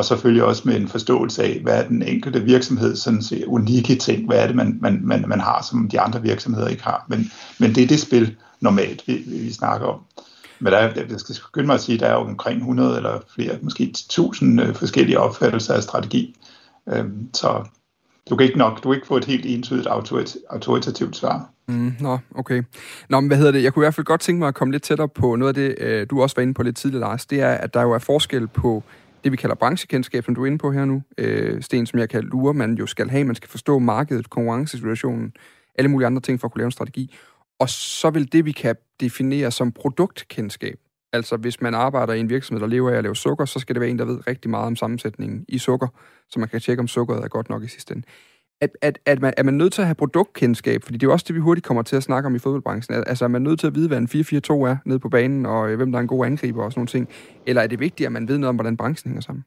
[0.00, 3.94] og selvfølgelig også med en forståelse af, hvad er den enkelte virksomhed sådan set unikke
[3.94, 7.04] ting, hvad er det, man, man, man, man har, som de andre virksomheder ikke har.
[7.08, 10.00] Men, men det er det spil normalt, vi, vi snakker om.
[10.60, 12.96] Men der er, jeg skal skynde mig at sige, at der er jo omkring 100
[12.96, 16.36] eller flere, måske 1000 øh, forskellige opfattelser af strategi.
[16.88, 17.64] Øhm, så
[18.30, 19.86] du kan ikke nok, du kan ikke få et helt entydigt
[20.50, 21.50] autoritativt svar.
[21.68, 22.62] Mm, nå, okay.
[23.08, 23.62] Nå, men hvad hedder det?
[23.62, 25.54] Jeg kunne i hvert fald godt tænke mig at komme lidt tættere på noget af
[25.54, 27.26] det, øh, du også var inde på lidt tidligere, Lars.
[27.26, 28.82] Det er, at der jo er forskel på
[29.24, 32.08] det, vi kalder branchekendskab, som du er inde på her nu, øh, Sten, som jeg
[32.08, 33.24] kan lure, man jo skal have.
[33.24, 35.32] Man skal forstå markedet, konkurrencesituationen,
[35.74, 37.16] alle mulige andre ting for at kunne lave en strategi.
[37.58, 40.78] Og så vil det, vi kan definere som produktkendskab,
[41.12, 43.74] altså hvis man arbejder i en virksomhed, der lever af at lave sukker, så skal
[43.74, 45.88] det være en, der ved rigtig meget om sammensætningen i sukker,
[46.28, 48.06] så man kan tjekke, om sukkeret er godt nok i sidste ende
[48.60, 50.84] at, at, at man, er man nødt til at have produktkendskab?
[50.84, 53.04] Fordi det er jo også det, vi hurtigt kommer til at snakke om i fodboldbranchen.
[53.06, 54.16] Altså, er man nødt til at vide, hvad en 4-4-2
[54.52, 56.88] er nede på banen, og øh, hvem der er en god angriber og sådan nogle
[56.88, 57.08] ting?
[57.46, 59.44] Eller er det vigtigt, at man ved noget om, hvordan branchen hænger sammen?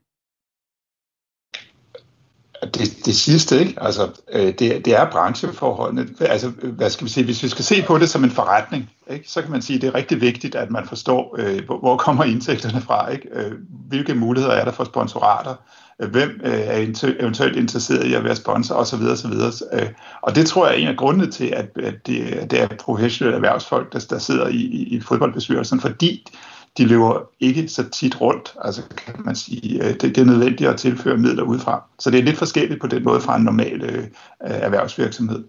[2.64, 3.74] Det, det sidste, ikke?
[3.78, 6.08] Altså, øh, det, det er brancheforholdene.
[6.20, 7.26] Altså, hvad skal vi sige?
[7.26, 9.30] Hvis vi skal se på det som en forretning, ikke?
[9.30, 12.24] så kan man sige, at det er rigtig vigtigt, at man forstår, øh, hvor kommer
[12.24, 13.30] indtægterne fra, ikke?
[13.32, 13.52] Øh,
[13.90, 15.56] hvilke muligheder er der for sponsorater,
[15.98, 19.02] hvem øh, er eventuelt interesseret i at være sponsor osv.
[19.02, 19.32] osv.
[19.74, 19.88] Øh,
[20.22, 23.94] og det tror jeg er en af grundene til, at, det, det er professionelle erhvervsfolk,
[23.94, 26.26] der, der sidder i, i fodboldbestyrelsen, fordi
[26.78, 30.70] de løber ikke så tit rundt, altså kan man sige, øh, det, det er nødvendigt
[30.70, 31.84] at tilføre midler udefra.
[32.00, 34.08] Så det er lidt forskelligt på den måde fra en normal øh,
[34.40, 35.44] erhvervsvirksomhed.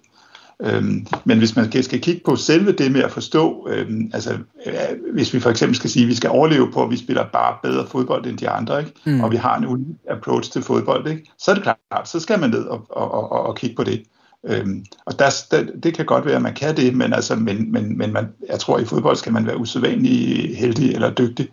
[0.62, 5.12] Øhm, men hvis man skal kigge på selve det med at forstå, øhm, altså øh,
[5.12, 7.56] hvis vi for eksempel skal sige, at vi skal overleve på, at vi spiller bare
[7.62, 8.92] bedre fodbold end de andre, ikke?
[9.06, 9.20] Mm.
[9.20, 11.30] og vi har en unik approach til fodbold, ikke?
[11.38, 14.02] så er det klart, så skal man ned og, og, og, og kigge på det.
[14.46, 17.72] Øhm, og der, der, det kan godt være, at man kan det, men, altså, men,
[17.72, 21.48] men, men man, jeg tror, at i fodbold skal man være usædvanlig heldig eller dygtig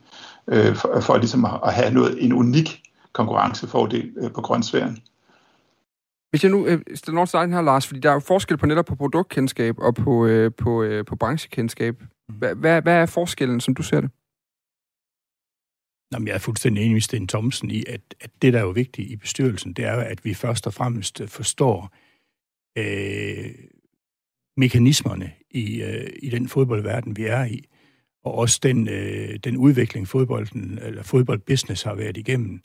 [0.47, 2.81] øh, for, for ligesom at, at have noget, en unik
[3.13, 4.97] konkurrencefordel øh, på grøntsværen.
[6.31, 8.65] Hvis jeg nu øh, stiller noget til her, Lars, fordi der er jo forskel på
[8.65, 12.01] netop på produktkendskab og på, øh, på, øh, på branchekendskab.
[12.01, 12.35] Mm.
[12.35, 14.09] Hvad, hvad, er forskellen, som du ser det?
[16.13, 18.69] Jamen, jeg er fuldstændig enig med Sten Thomsen i, at, at det, der er jo
[18.69, 21.95] vigtigt i bestyrelsen, det er at vi først og fremmest forstår
[22.77, 23.51] øh,
[24.57, 27.63] mekanismerne i, øh, i den fodboldverden, vi er i,
[28.23, 32.61] og også den, øh, den udvikling, fodbolden, eller fodboldbusiness har været igennem.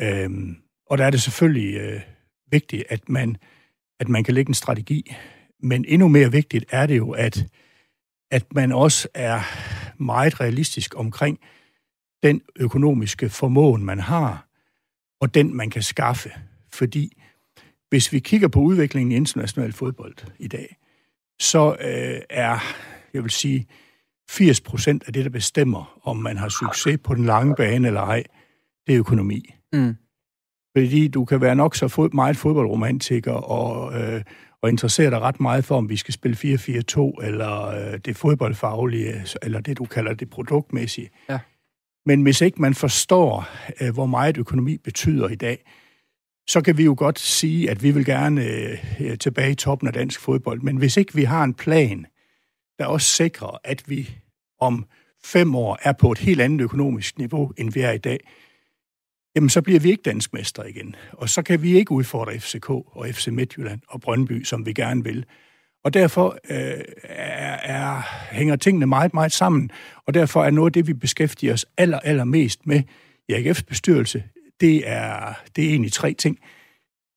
[0.00, 0.30] Øh,
[0.86, 1.74] og der er det selvfølgelig...
[1.74, 2.00] Øh,
[2.50, 3.36] vigtigt, at man,
[4.00, 5.14] at man kan lægge en strategi.
[5.62, 7.46] Men endnu mere vigtigt er det jo, at,
[8.30, 9.40] at man også er
[10.02, 11.38] meget realistisk omkring
[12.22, 14.46] den økonomiske formåen, man har,
[15.20, 16.30] og den, man kan skaffe.
[16.72, 17.16] Fordi
[17.88, 20.76] hvis vi kigger på udviklingen i international fodbold i dag,
[21.40, 22.58] så øh, er,
[23.14, 23.66] jeg vil sige,
[24.30, 28.00] 80 procent af det, der bestemmer, om man har succes på den lange bane eller
[28.00, 28.24] ej,
[28.86, 29.54] det er økonomi.
[29.72, 29.96] Mm.
[30.76, 34.22] Fordi du kan være nok så fod, meget fodboldromantiker og, øh,
[34.62, 39.14] og interessere dig ret meget for, om vi skal spille 4-4-2, eller øh, det fodboldfaglige,
[39.42, 41.10] eller det, du kalder det produktmæssige.
[41.28, 41.38] Ja.
[42.06, 43.48] Men hvis ikke man forstår,
[43.80, 45.64] øh, hvor meget økonomi betyder i dag,
[46.48, 48.44] så kan vi jo godt sige, at vi vil gerne
[49.00, 50.60] øh, tilbage i toppen af dansk fodbold.
[50.60, 52.06] Men hvis ikke vi har en plan,
[52.78, 54.10] der også sikrer, at vi
[54.60, 54.86] om
[55.24, 58.20] fem år er på et helt andet økonomisk niveau, end vi er i dag,
[59.34, 60.96] jamen så bliver vi ikke dansk mester igen.
[61.12, 65.04] Og så kan vi ikke udfordre FCK og FC Midtjylland og Brøndby, som vi gerne
[65.04, 65.26] vil.
[65.84, 68.02] Og derfor øh, er, er,
[68.34, 69.70] hænger tingene meget, meget sammen.
[70.06, 72.82] Og derfor er noget af det, vi beskæftiger os aller, aller mest med
[73.28, 74.24] i AGF's bestyrelse,
[74.60, 76.38] det er, det er egentlig tre ting,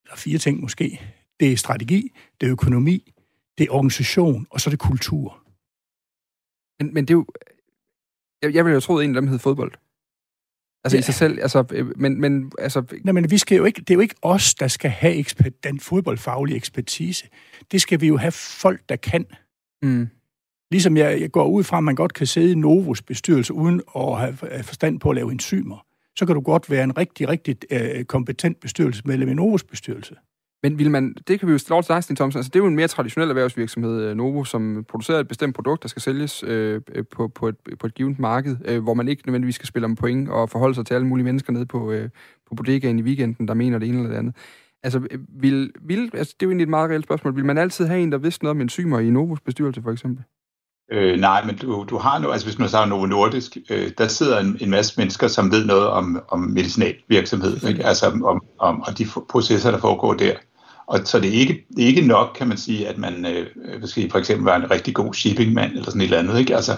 [0.04, 1.00] eller fire ting måske.
[1.40, 3.12] Det er strategi, det er økonomi,
[3.58, 5.44] det er organisation, og så er det kultur.
[6.78, 7.26] Men, men det er jo...
[8.42, 9.72] Jeg, jeg ville jo tro, at en af dem hed fodbold.
[10.84, 10.98] Altså ja.
[10.98, 12.82] i sig selv, altså, øh, men, men altså...
[13.04, 15.64] Nej, men vi skal jo ikke, det er jo ikke os, der skal have ekspert,
[15.64, 17.28] den fodboldfaglige ekspertise.
[17.72, 19.26] Det skal vi jo have folk, der kan.
[19.82, 20.08] Mm.
[20.70, 23.82] Ligesom jeg, jeg går ud fra, at man godt kan sidde i Novos bestyrelse uden
[23.96, 25.86] at have forstand på at lave enzymer.
[26.18, 30.14] Så kan du godt være en rigtig, rigtig øh, kompetent bestyrelsesmedlem i Novos bestyrelse.
[30.64, 32.56] Men vil man, det kan vi jo stille over til dig, Sten Thomsen, altså det
[32.56, 36.02] er jo en mere traditionel erhvervsvirksomhed, øh, Novo, som producerer et bestemt produkt, der skal
[36.02, 39.54] sælges øh, øh, på, på, et, på et givet marked, øh, hvor man ikke nødvendigvis
[39.54, 42.08] skal spille om point og forholde sig til alle mulige mennesker nede på, øh,
[42.48, 44.36] på bodegaen i weekenden, der mener det ene eller det andet.
[44.82, 47.36] Altså, øh, vil, vil, altså, det er jo egentlig et meget reelt spørgsmål.
[47.36, 50.24] Vil man altid have en, der vidste noget om enzymer i Novos bestyrelse, for eksempel?
[50.92, 54.08] Øh, nej, men du, du har nu, altså hvis man har Novo Nordisk, øh, der
[54.08, 57.84] sidder en, en masse mennesker, som ved noget om, om medicinalvirksomhed, ikke?
[57.86, 58.24] altså om,
[58.58, 60.34] om, om de processer, der foregår der.
[60.86, 63.46] Og så det er ikke, ikke nok, kan man sige, at man øh,
[63.84, 66.38] skal for eksempel være en rigtig god shippingmand eller sådan et eller andet.
[66.38, 66.56] Ikke?
[66.56, 66.72] Altså,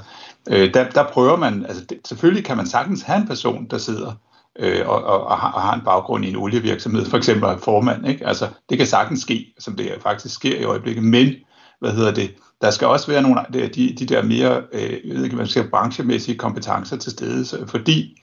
[0.50, 3.78] øh, der, der prøver man, altså det, selvfølgelig kan man sagtens have en person, der
[3.78, 4.12] sidder
[4.58, 7.56] øh, og, og, og, har, og har en baggrund i en olievirksomhed, for eksempel er
[7.56, 8.08] formand.
[8.08, 8.26] Ikke?
[8.26, 11.34] Altså, det kan sagtens ske, som det faktisk sker i øjeblikket, men
[11.80, 15.16] hvad hedder det, der skal også være nogle af de, de der mere, øh, jeg
[15.16, 18.22] ved ikke, man skal branchemæssige kompetencer til stede, fordi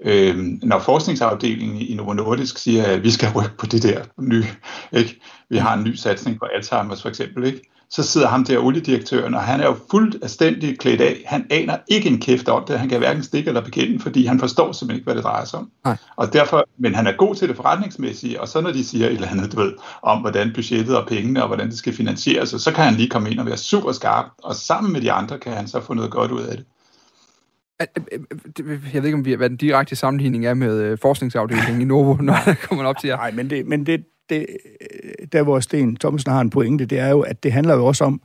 [0.00, 4.46] øh, når forskningsafdelingen i Novo Nordisk siger, at vi skal rykke på det der nye,
[4.92, 5.20] ikke?
[5.50, 7.60] vi har en ny satsning på Alzheimer's for eksempel, ikke?
[7.94, 11.22] så sidder ham der oliedirektøren, og han er jo fuldstændig klædt af.
[11.26, 12.78] Han aner ikke en kæft om det.
[12.78, 15.58] Han kan hverken stikke eller bekende, fordi han forstår simpelthen ikke, hvad det drejer sig
[15.58, 15.70] om.
[15.84, 15.96] Nej.
[16.16, 19.12] Og derfor, men han er god til det forretningsmæssige, og så når de siger et
[19.12, 19.72] eller andet, du ved,
[20.02, 23.30] om hvordan budgettet og pengene, og hvordan det skal finansieres, så kan han lige komme
[23.30, 26.10] ind og være super skarp, og sammen med de andre kan han så få noget
[26.10, 26.66] godt ud af det.
[28.94, 32.14] Jeg ved ikke, om vi, hvad den direkte sammenligning er med øh, forskningsafdelingen i Novo,
[32.14, 33.16] når der kommer op til jer.
[33.16, 34.46] Nej, men, det, men det, det,
[35.32, 38.04] der hvor Sten Thomsen har en pointe, det er jo, at det handler jo også
[38.04, 38.22] om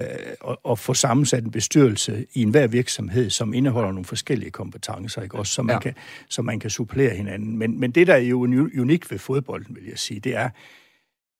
[0.00, 0.06] øh,
[0.48, 5.38] at, at få sammensat en bestyrelse i enhver virksomhed, som indeholder nogle forskellige kompetencer, ikke?
[5.38, 5.80] Også, så, man ja.
[5.80, 5.94] kan,
[6.28, 7.58] så man kan supplere hinanden.
[7.58, 8.42] Men, men det, der er jo
[8.78, 10.48] unikt ved fodbolden, vil jeg sige, det er,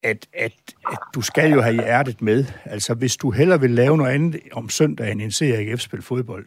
[0.02, 0.52] at, at,
[0.92, 2.44] at du skal jo have hjertet med.
[2.64, 6.46] Altså, hvis du hellere vil lave noget andet om søndagen end se AGF spille fodbold,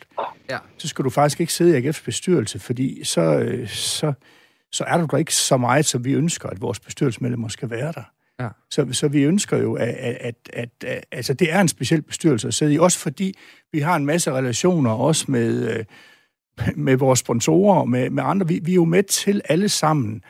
[0.49, 0.57] ja.
[0.77, 4.13] så skal du faktisk ikke sidde i AGF's bestyrelse, fordi så, så,
[4.71, 7.91] så er du da ikke så meget, som vi ønsker, at vores bestyrelsesmedlemmer skal være
[7.91, 8.03] der.
[8.39, 8.47] Ja.
[8.69, 12.01] Så, så vi ønsker jo, at, at, at, at, at altså, det er en speciel
[12.01, 13.37] bestyrelse at sidde i, også fordi
[13.71, 15.83] vi har en masse relationer, også med,
[16.75, 18.47] med vores sponsorer og med, med andre.
[18.47, 20.23] Vi, vi er jo med til alle sammen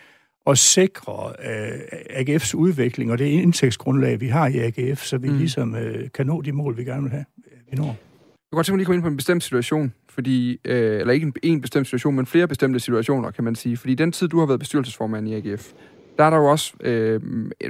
[0.48, 1.80] at sikre øh,
[2.10, 5.38] AGF's udvikling og det indtægtsgrundlag, vi har i AGF, så vi mm.
[5.38, 7.26] ligesom øh, kan nå de mål, vi gerne vil have.
[7.72, 7.86] Vi når.
[7.86, 7.96] Jeg
[8.52, 11.26] kan godt tænke mig lige komme ind på en bestemt situation, fordi, øh, eller ikke
[11.26, 13.78] en, en bestemt situation, men flere bestemte situationer, kan man sige.
[13.78, 15.72] Fordi den tid, du har været bestyrelsesformand i AGF,
[16.18, 17.22] der er der jo også, øh,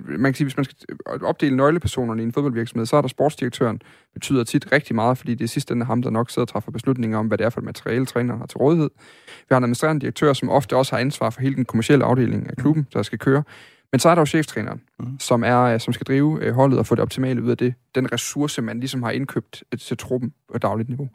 [0.05, 0.75] man kan sige, hvis man skal
[1.21, 3.81] opdele nøglepersonerne i en fodboldvirksomhed, så er der sportsdirektøren,
[4.13, 6.71] betyder tit rigtig meget, fordi det er sidst ende ham, der nok sidder og træffer
[6.71, 8.89] beslutninger om, hvad det er for et materiale, træneren har til rådighed.
[9.27, 12.49] Vi har en administrerende direktør, som ofte også har ansvar for hele den kommercielle afdeling
[12.49, 13.43] af klubben, der skal køre.
[13.91, 15.19] Men så er der jo cheftræneren, mm.
[15.19, 17.73] som, er, som skal drive øh, holdet og få det optimale ud af det.
[17.95, 21.09] Den ressource, man ligesom har indkøbt øh, til truppen på dagligt niveau.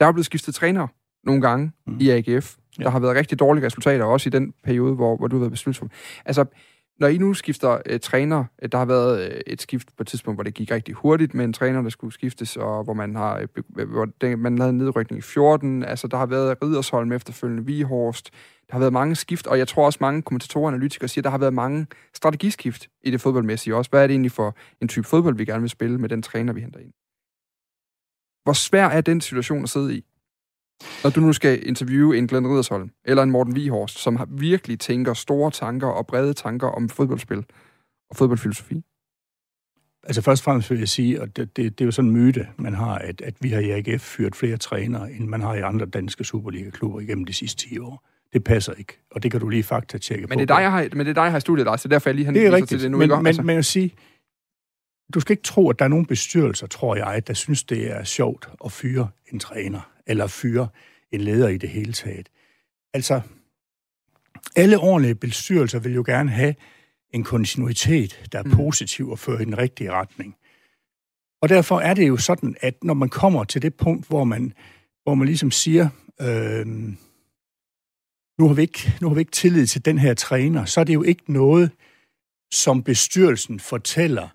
[0.00, 0.86] Der er blevet skiftet træner
[1.24, 1.96] nogle gange mm.
[2.00, 2.56] i AGF.
[2.78, 2.84] Ja.
[2.84, 5.52] Der har været rigtig dårlige resultater, også i den periode, hvor, hvor du har været
[5.52, 5.90] beslutsom.
[6.24, 6.44] Altså,
[7.00, 10.06] når I nu skifter uh, træner, øh, der har været uh, et skift på et
[10.06, 13.16] tidspunkt, hvor det gik rigtig hurtigt med en træner, der skulle skiftes, og hvor man
[13.16, 13.46] har
[13.76, 15.84] uh, hvor det, man lavede en nedrykning i 14.
[15.84, 18.30] Altså, der har været Ridersholm efterfølgende, Vihorst.
[18.66, 21.24] Der har været mange skift, og jeg tror også mange kommentatorer og analytikere siger, at
[21.24, 23.90] der har været mange strategiskift i det fodboldmæssige også.
[23.90, 26.52] Hvad er det egentlig for en type fodbold, vi gerne vil spille med den træner,
[26.52, 26.92] vi henter ind?
[28.44, 30.04] Hvor svær er den situation at sidde i?
[31.04, 34.78] Når du nu skal interviewe en Glenn Riddersholm, eller en Morten Vihorst, som har virkelig
[34.78, 37.44] tænker store tanker og brede tanker om fodboldspil
[38.10, 38.82] og fodboldfilosofi?
[40.04, 42.16] Altså først og fremmest vil jeg sige, at det, det, det er jo sådan en
[42.16, 45.54] myte, man har, at, at vi har i AGF fyret flere trænere, end man har
[45.54, 48.08] i andre danske Superliga-klubber igennem de sidste 10 år.
[48.32, 50.58] Det passer ikke, og det kan du lige fakta tjekke men det er på.
[50.58, 52.24] Dig, jeg har, men det er dig, jeg har studiet dig, så derfor er jeg
[52.24, 52.98] lige det er rigtigt, til det nu.
[52.98, 53.16] Men, ikke?
[53.16, 53.42] men, altså.
[53.42, 53.94] men jeg vil sige,
[55.14, 58.04] du skal ikke tro, at der er nogen bestyrelser, tror jeg, der synes, det er
[58.04, 60.68] sjovt at fyre en træner eller fyre
[61.12, 62.28] en leder i det hele taget.
[62.94, 63.20] Altså,
[64.56, 66.54] alle ordentlige bestyrelser vil jo gerne have
[67.10, 68.50] en kontinuitet, der er mm.
[68.50, 70.36] positiv og fører i den rigtige retning.
[71.42, 74.52] Og derfor er det jo sådan, at når man kommer til det punkt, hvor man,
[75.02, 75.88] hvor man ligesom siger,
[76.20, 76.66] øh,
[78.38, 80.84] nu, har vi ikke, nu har vi ikke tillid til den her træner, så er
[80.84, 81.70] det jo ikke noget,
[82.52, 84.28] som bestyrelsen fortæller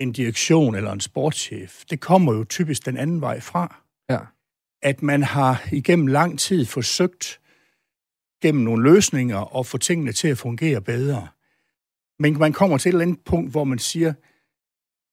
[0.00, 1.84] en direktion eller en sportschef.
[1.90, 3.82] Det kommer jo typisk den anden vej fra.
[4.10, 4.18] Ja
[4.84, 7.40] at man har igennem lang tid forsøgt
[8.42, 11.28] gennem nogle løsninger at få tingene til at fungere bedre.
[12.18, 14.12] Men man kommer til et eller andet punkt, hvor man siger,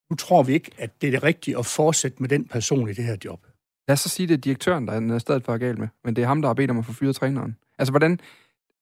[0.09, 2.93] nu tror vi ikke, at det er det rigtige at fortsætte med den person i
[2.93, 3.47] det her job.
[3.87, 6.21] Lad os så sige, det er direktøren, der er stadig for galt med, men det
[6.21, 7.55] er ham, der har bedt om at få fyret træneren.
[7.79, 8.19] Altså, hvordan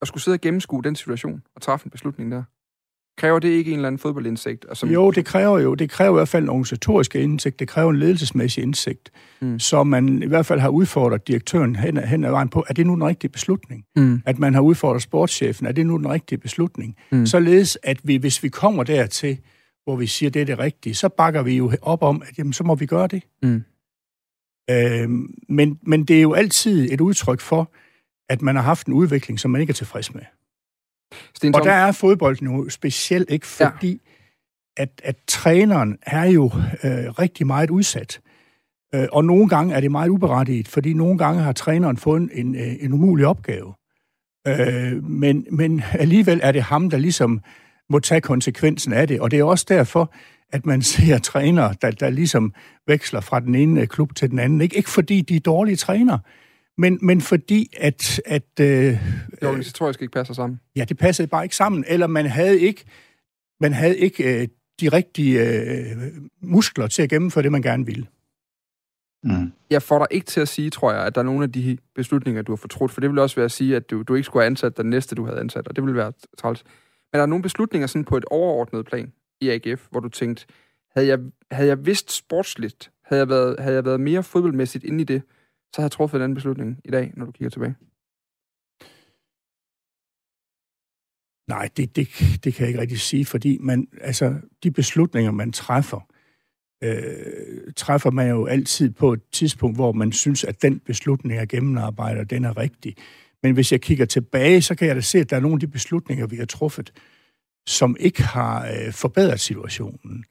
[0.01, 2.43] at skulle sidde og gennemskue den situation og træffe en beslutning der?
[3.20, 4.65] Kræver det ikke en eller anden fodboldindsigt?
[4.70, 5.76] Altså, jo, det kræver jo.
[5.76, 7.59] Det kræver i hvert fald en organisatorisk indsigt.
[7.59, 9.11] Det kræver en ledelsesmæssig indsigt,
[9.41, 9.59] mm.
[9.59, 12.88] så man i hvert fald har udfordret direktøren hen, hen ad vejen på, er det
[12.88, 13.86] nu den rigtige beslutning?
[13.95, 14.22] Mm.
[14.26, 16.95] At man har udfordret sportschefen, er det nu den rigtige beslutning?
[17.11, 17.26] Mm.
[17.26, 19.39] Således, at vi, hvis vi kommer dertil,
[19.84, 22.53] hvor vi siger, det er det rigtige, så bakker vi jo op om, at jamen,
[22.53, 23.24] så må vi gøre det.
[23.43, 23.63] Mm.
[24.72, 27.72] Øhm, men, men det er jo altid et udtryk for,
[28.30, 30.22] at man har haft en udvikling, som man ikke er tilfreds med.
[31.36, 34.01] Sten og der er fodbolden jo specielt ikke, fordi
[34.78, 34.84] ja.
[34.84, 36.45] at, at træneren er jo
[36.84, 38.22] øh, rigtig meget udsat.
[38.95, 42.30] Øh, og nogle gange er det meget uberettiget, fordi nogle gange har træneren fået en,
[42.34, 43.74] en, øh, en umulig opgave.
[44.47, 47.41] Øh, men, men alligevel er det ham, der ligesom
[47.89, 49.20] må tage konsekvensen af det.
[49.20, 50.14] Og det er også derfor,
[50.51, 52.53] at man ser trænere, der, der ligesom
[52.88, 54.62] veksler fra den ene klub til den anden.
[54.62, 56.20] Ikke, ikke fordi de er dårlige trænere,
[56.80, 58.21] men, men fordi at...
[58.25, 58.99] at øh, det
[59.43, 60.59] organisatorisk ikke passer sammen.
[60.75, 61.86] Ja, det passede bare ikke sammen.
[61.88, 62.86] Eller man havde ikke,
[63.59, 64.47] man havde ikke øh,
[64.82, 65.97] de rigtige øh,
[66.41, 68.05] muskler til at gennemføre det, man gerne ville.
[69.23, 69.51] Mm.
[69.69, 71.77] Jeg får dig ikke til at sige, tror jeg, at der er nogle af de
[71.95, 74.25] beslutninger, du har fortrudt, for det vil også være at sige, at du, du ikke
[74.25, 76.63] skulle have ansat den næste, du havde ansat, og det vil være træls.
[77.11, 80.45] Men der er nogle beslutninger sådan på et overordnet plan i AGF, hvor du tænkte,
[80.95, 81.19] havde jeg,
[81.51, 85.21] havde jeg vidst sportsligt, havde jeg, været, havde jeg været mere fodboldmæssigt inde i det,
[85.76, 87.76] så havde truffet den beslutning i dag, når du kigger tilbage?
[91.49, 92.07] Nej, det, det,
[92.43, 96.09] det kan jeg ikke rigtig sige, fordi man, altså, de beslutninger, man træffer,
[96.84, 101.45] øh, træffer man jo altid på et tidspunkt, hvor man synes, at den beslutning er
[101.45, 102.95] gennemarbejdet, og den er rigtig.
[103.43, 105.59] Men hvis jeg kigger tilbage, så kan jeg da se, at der er nogle af
[105.59, 106.93] de beslutninger, vi har truffet,
[107.67, 110.26] som ikke har øh, forbedret situationen.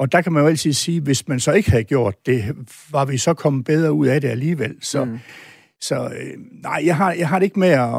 [0.00, 2.56] Og der kan man jo altid sige, hvis man så ikke havde gjort det,
[2.90, 4.76] var vi så kommet bedre ud af det alligevel.
[4.80, 5.18] Så, mm.
[5.80, 7.94] så øh, nej, jeg har, jeg har det ikke med at,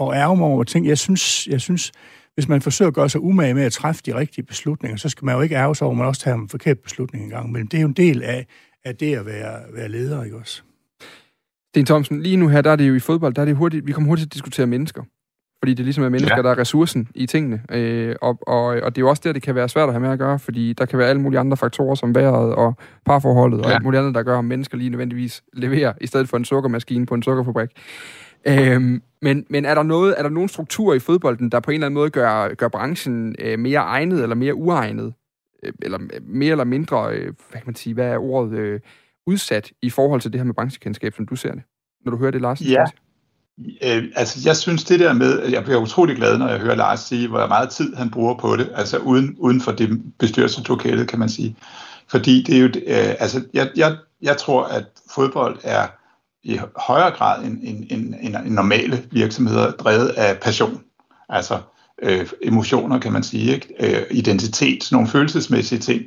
[0.00, 0.86] at ærge mig over ting.
[0.86, 1.92] Jeg synes, jeg synes,
[2.34, 5.24] hvis man forsøger at gøre sig umage med at træffe de rigtige beslutninger, så skal
[5.24, 7.52] man jo ikke ærge sig over, at man også tager en forkert beslutning en gang
[7.52, 8.46] Men Det er jo en del af,
[8.84, 10.62] af det at være, være leder, ikke også?
[11.68, 13.86] Sten Thomsen, lige nu her, der er det jo i fodbold, der er det hurtigt,
[13.86, 15.02] vi kommer hurtigt til at diskutere mennesker.
[15.62, 16.42] Fordi det ligesom er mennesker, ja.
[16.42, 17.62] der er ressourcen i tingene.
[17.70, 20.00] Øh, og, og, og det er jo også der, det kan være svært at have
[20.00, 23.58] med at gøre, fordi der kan være alle mulige andre faktorer, som vejret og parforholdet,
[23.58, 23.64] ja.
[23.64, 26.44] og alt muligt andet, der gør, at mennesker lige nødvendigvis leverer, i stedet for en
[26.44, 27.70] sukkermaskine på en sukkerfabrik.
[28.48, 31.74] Øhm, men, men er der noget, er der nogen struktur i fodbolden, der på en
[31.74, 35.14] eller anden måde gør, gør branchen øh, mere egnet eller mere uegnet?
[35.62, 38.80] Øh, eller mere eller mindre, øh, hvad kan man sige, hvad er ordet, øh,
[39.26, 41.62] udsat i forhold til det her med branchekendskab, som du ser det?
[42.04, 42.60] Når du hører det, Lars?
[42.60, 42.84] Ja.
[43.58, 47.00] Øh, altså, jeg synes det der med, jeg bliver utrolig glad, når jeg hører Lars
[47.00, 51.18] sige, hvor meget tid han bruger på det, altså uden, uden for det bestyrelseslokale, kan
[51.18, 51.56] man sige.
[52.08, 54.84] Fordi det er jo, øh, altså, jeg, jeg, jeg tror, at
[55.14, 55.86] fodbold er
[56.42, 60.80] i højere grad end, end, end, end, end normale virksomheder drevet af passion.
[61.28, 61.58] Altså
[62.02, 63.74] øh, emotioner, kan man sige, ikke?
[63.80, 66.02] Øh, identitet, nogle følelsesmæssige ting.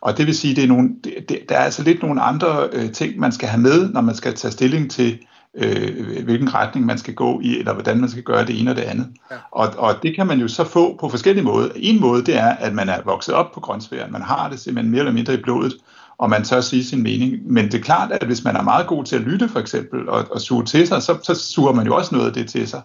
[0.00, 2.92] Og det vil sige, det er nogle, det, der er altså lidt nogle andre øh,
[2.92, 5.18] ting, man skal have med, når man skal tage stilling til,
[5.54, 8.76] øh, hvilken retning man skal gå i, eller hvordan man skal gøre det ene og
[8.76, 9.06] det andet.
[9.30, 9.36] Ja.
[9.50, 11.68] Og, og det kan man jo så få på forskellige måder.
[11.76, 14.12] En måde, det er, at man er vokset op på grøntsværen.
[14.12, 15.74] Man har det simpelthen mere eller mindre i blodet,
[16.18, 17.52] og man tør sige sin mening.
[17.52, 20.08] Men det er klart, at hvis man er meget god til at lytte, for eksempel,
[20.08, 22.68] og, og suge til sig, så, så suger man jo også noget af det til
[22.68, 22.82] sig.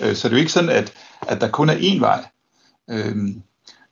[0.00, 0.92] Øh, så det er jo ikke sådan, at,
[1.28, 2.24] at der kun er én vej.
[2.90, 3.16] Øh,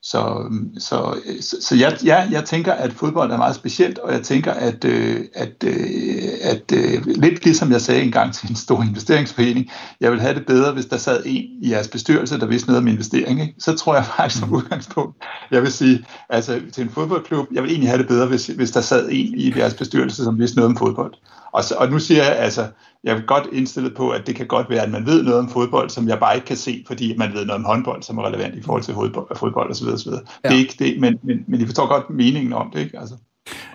[0.05, 4.23] så, så, så, så jeg, ja, jeg tænker, at fodbold er meget specielt, og jeg
[4.23, 8.83] tænker, at, øh, at, øh, at øh, lidt ligesom jeg sagde engang til en stor
[8.83, 12.69] investeringsforening, jeg vil have det bedre, hvis der sad en i jeres bestyrelse, der vidste
[12.69, 13.41] noget om investering.
[13.41, 13.55] Ikke?
[13.59, 15.17] Så tror jeg faktisk som udgangspunkt,
[15.51, 18.71] jeg vil sige, altså til en fodboldklub, jeg vil egentlig have det bedre, hvis, hvis
[18.71, 21.15] der sad en i jeres bestyrelse, som vidste noget om fodbold.
[21.53, 22.67] Og, så, og nu siger jeg, altså,
[23.05, 25.49] jeg er godt indstillet på, at det kan godt være, at man ved noget om
[25.49, 28.27] fodbold, som jeg bare ikke kan se, fordi man ved noget om håndbold, som er
[28.27, 29.92] relevant i forhold til fodbold, fodbold osv.
[29.93, 30.11] osv.
[30.11, 30.49] Ja.
[30.49, 32.99] Det er ikke det, men, men, men I forstår godt meningen om det, ikke?
[32.99, 33.15] Altså.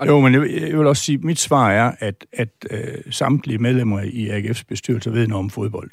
[0.05, 2.79] Jo, men jeg, jeg vil også sige, at mit svar er, at, at øh,
[3.11, 5.91] samtlige medlemmer i AGF's bestyrelse ved noget om fodbold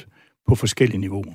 [0.49, 1.35] på forskellige niveauer.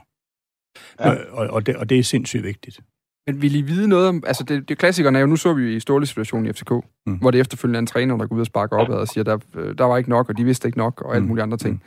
[1.00, 1.10] Ja.
[1.32, 2.80] Og, og, det, og det er sindssygt vigtigt.
[3.28, 4.24] Men vil I vide noget om...
[4.28, 5.28] Altså, det, det klassikerne er jo...
[5.28, 6.72] Nu så vi jo i Ståle situationen i FCK,
[7.06, 7.18] mm.
[7.18, 9.38] hvor det efterfølgende er en træner, der går ud og sparker op og siger, der,
[9.78, 11.28] der var ikke nok, og de vidste ikke nok, og alt mm.
[11.28, 11.74] mulige andre ting.
[11.74, 11.82] Mm.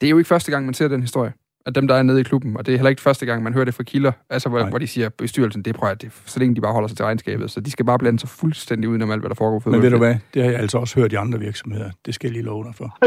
[0.00, 1.32] Det er jo ikke første gang, man ser den historie
[1.66, 3.52] af dem, der er nede i klubben, og det er heller ikke første gang, man
[3.54, 6.54] hører det fra kilder, altså hvor, hvor de siger, bestyrelsen, det prøver det, så længe
[6.54, 9.22] de bare holder sig til regnskabet, så de skal bare blande sig fuldstændig udenom alt,
[9.22, 9.70] hvad der foregår.
[9.70, 11.90] Men ved du hvad, det har jeg altså også hørt i andre virksomheder.
[12.06, 12.98] Det skal jeg lige love dig for.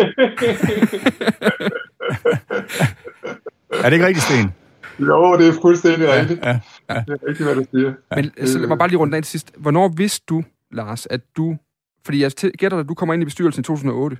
[3.83, 4.53] er det ikke rigtigt, Sten?
[4.99, 6.45] Jo, det er fuldstændig ja, rigtigt.
[6.45, 7.03] Ja, ja.
[7.07, 7.93] Det er rigtigt, hvad du siger.
[8.15, 9.53] Men så lad mig bare lige rundt af til sidst.
[9.57, 11.57] Hvornår vidste du, Lars, at du...
[12.05, 14.17] Fordi jeg gætter at du kommer ind i bestyrelsen i 2008.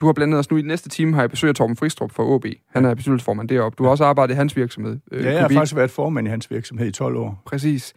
[0.00, 2.24] Du har blandet os nu i den næste time, har jeg besøgt Torben Fristrup fra
[2.24, 2.44] OB.
[2.68, 3.76] Han er bestyrelsesformand deroppe.
[3.76, 4.98] Du har også arbejdet i hans virksomhed.
[5.12, 7.42] Øh, ja, jeg har faktisk været formand i hans virksomhed i 12 år.
[7.46, 7.94] Præcis.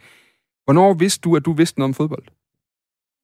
[0.65, 2.23] Hvornår vidste du, at du vidste noget om fodbold?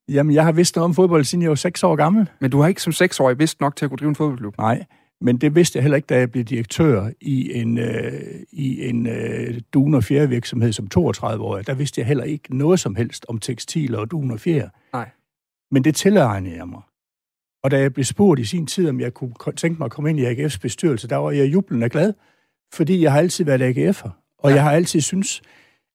[0.10, 2.30] Jamen, jeg har vidst noget om fodbold, siden jeg var 6 år gammel.
[2.42, 4.58] Men du har ikke som 6-årig vidst nok til at kunne drive en fodboldklub?
[4.58, 4.86] Nej,
[5.22, 8.12] men det vidste jeg heller ikke, da jeg blev direktør i en, øh,
[8.52, 11.68] i en øh, dun- og fjerdevirksomhed som 32-årig.
[11.68, 14.70] Der vidste jeg heller ikke noget som helst om tekstiler og dun og fjer.
[14.94, 15.10] Nej.
[15.72, 16.82] Men det tilegnede jeg mig.
[17.64, 20.10] Og da jeg blev spurgt i sin tid, om jeg kunne tænke mig at komme
[20.10, 22.14] ind i AGF's bestyrelse, der var jeg jublende glad,
[22.74, 24.56] fordi jeg har altid været AGF'er, og ja.
[24.56, 25.42] jeg har altid synes,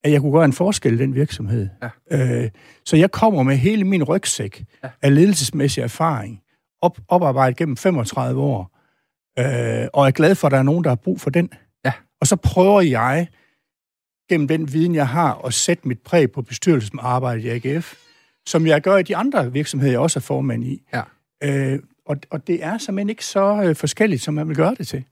[0.05, 1.69] at jeg kunne gøre en forskel i den virksomhed.
[2.11, 2.45] Ja.
[2.45, 2.51] Øh,
[2.85, 4.89] så jeg kommer med hele min rygsæk ja.
[5.03, 6.43] af ledelsesmæssig erfaring,
[6.81, 8.79] op, oparbejdet gennem 35 år,
[9.39, 11.51] øh, og er glad for, at der er nogen, der har brug for den.
[11.85, 11.93] Ja.
[12.21, 13.29] Og så prøver jeg,
[14.29, 17.95] gennem den viden, jeg har, at sætte mit præg på bestyrelsesarbejdet i AGF,
[18.47, 20.83] som jeg gør i de andre virksomheder, jeg også er formand i.
[20.95, 21.03] Ja.
[21.45, 24.89] Øh, og, og det er simpelthen ikke så øh, forskelligt, som man vil gøre det
[24.89, 25.05] til.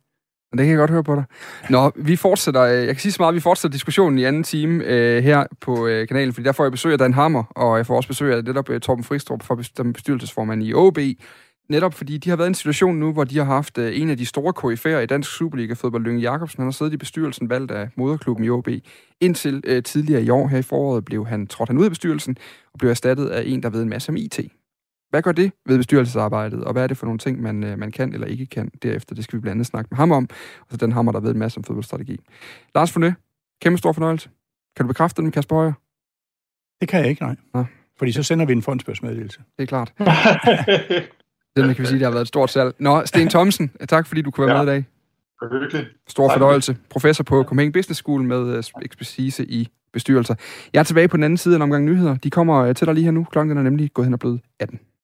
[0.53, 1.25] Det kan jeg godt høre på dig.
[1.71, 4.85] Nå, vi fortsætter, øh, jeg kan sige så meget, vi fortsætter diskussionen i anden time
[4.85, 7.87] øh, her på øh, kanalen, fordi der får jeg besøg af Dan Hammer, og jeg
[7.87, 9.55] får også besøg af netop øh, Torben Fristrup, for
[9.95, 10.99] bestyrelsesformand i OB,
[11.69, 14.11] netop fordi de har været i en situation nu, hvor de har haft øh, en
[14.11, 16.61] af de store KF'er i dansk Superliga-fodbold, Lyng Jacobsen.
[16.61, 18.69] Han har siddet i bestyrelsen valgt af moderklubben i OB.
[19.21, 22.37] Indtil øh, tidligere i år, her i foråret, blev han trådt han ud af bestyrelsen
[22.73, 24.41] og blev erstattet af en, der ved en masse om IT.
[25.11, 27.93] Hvad gør det ved bestyrelsesarbejdet, og hvad er det for nogle ting, man, øh, man
[27.93, 29.15] kan eller ikke kan derefter?
[29.15, 30.29] Det skal vi blandt andet snakke med ham om,
[30.61, 32.21] og så den hammer, der ved en masse om fodboldstrategi.
[32.75, 33.13] Lars Fornø,
[33.63, 34.29] kæmpe stor fornøjelse.
[34.77, 35.73] Kan du bekræfte den med Kasper Højer?
[36.81, 37.37] Det kan jeg ikke, nej.
[37.55, 37.65] Ja.
[37.99, 39.41] Fordi så sender vi en fondsbørsmeddelelse.
[39.59, 39.93] Det er klart.
[41.57, 42.75] den kan vi sige, det har været et stort salg.
[42.79, 44.65] Nå, Sten Thomsen, tak fordi du kunne være ja.
[44.65, 44.85] med i dag.
[45.43, 45.89] Hyggeligt.
[46.09, 46.39] Stor Tak.
[46.39, 46.77] fornøjelse.
[46.91, 50.35] Professor på Copenhagen Business School med øh, ekspertise i bestyrelser.
[50.73, 52.17] Jeg er tilbage på den anden side af en omgang nyheder.
[52.17, 53.25] De kommer øh, til dig lige her nu.
[53.25, 54.81] Klokken er nemlig gået hen og blevet 18.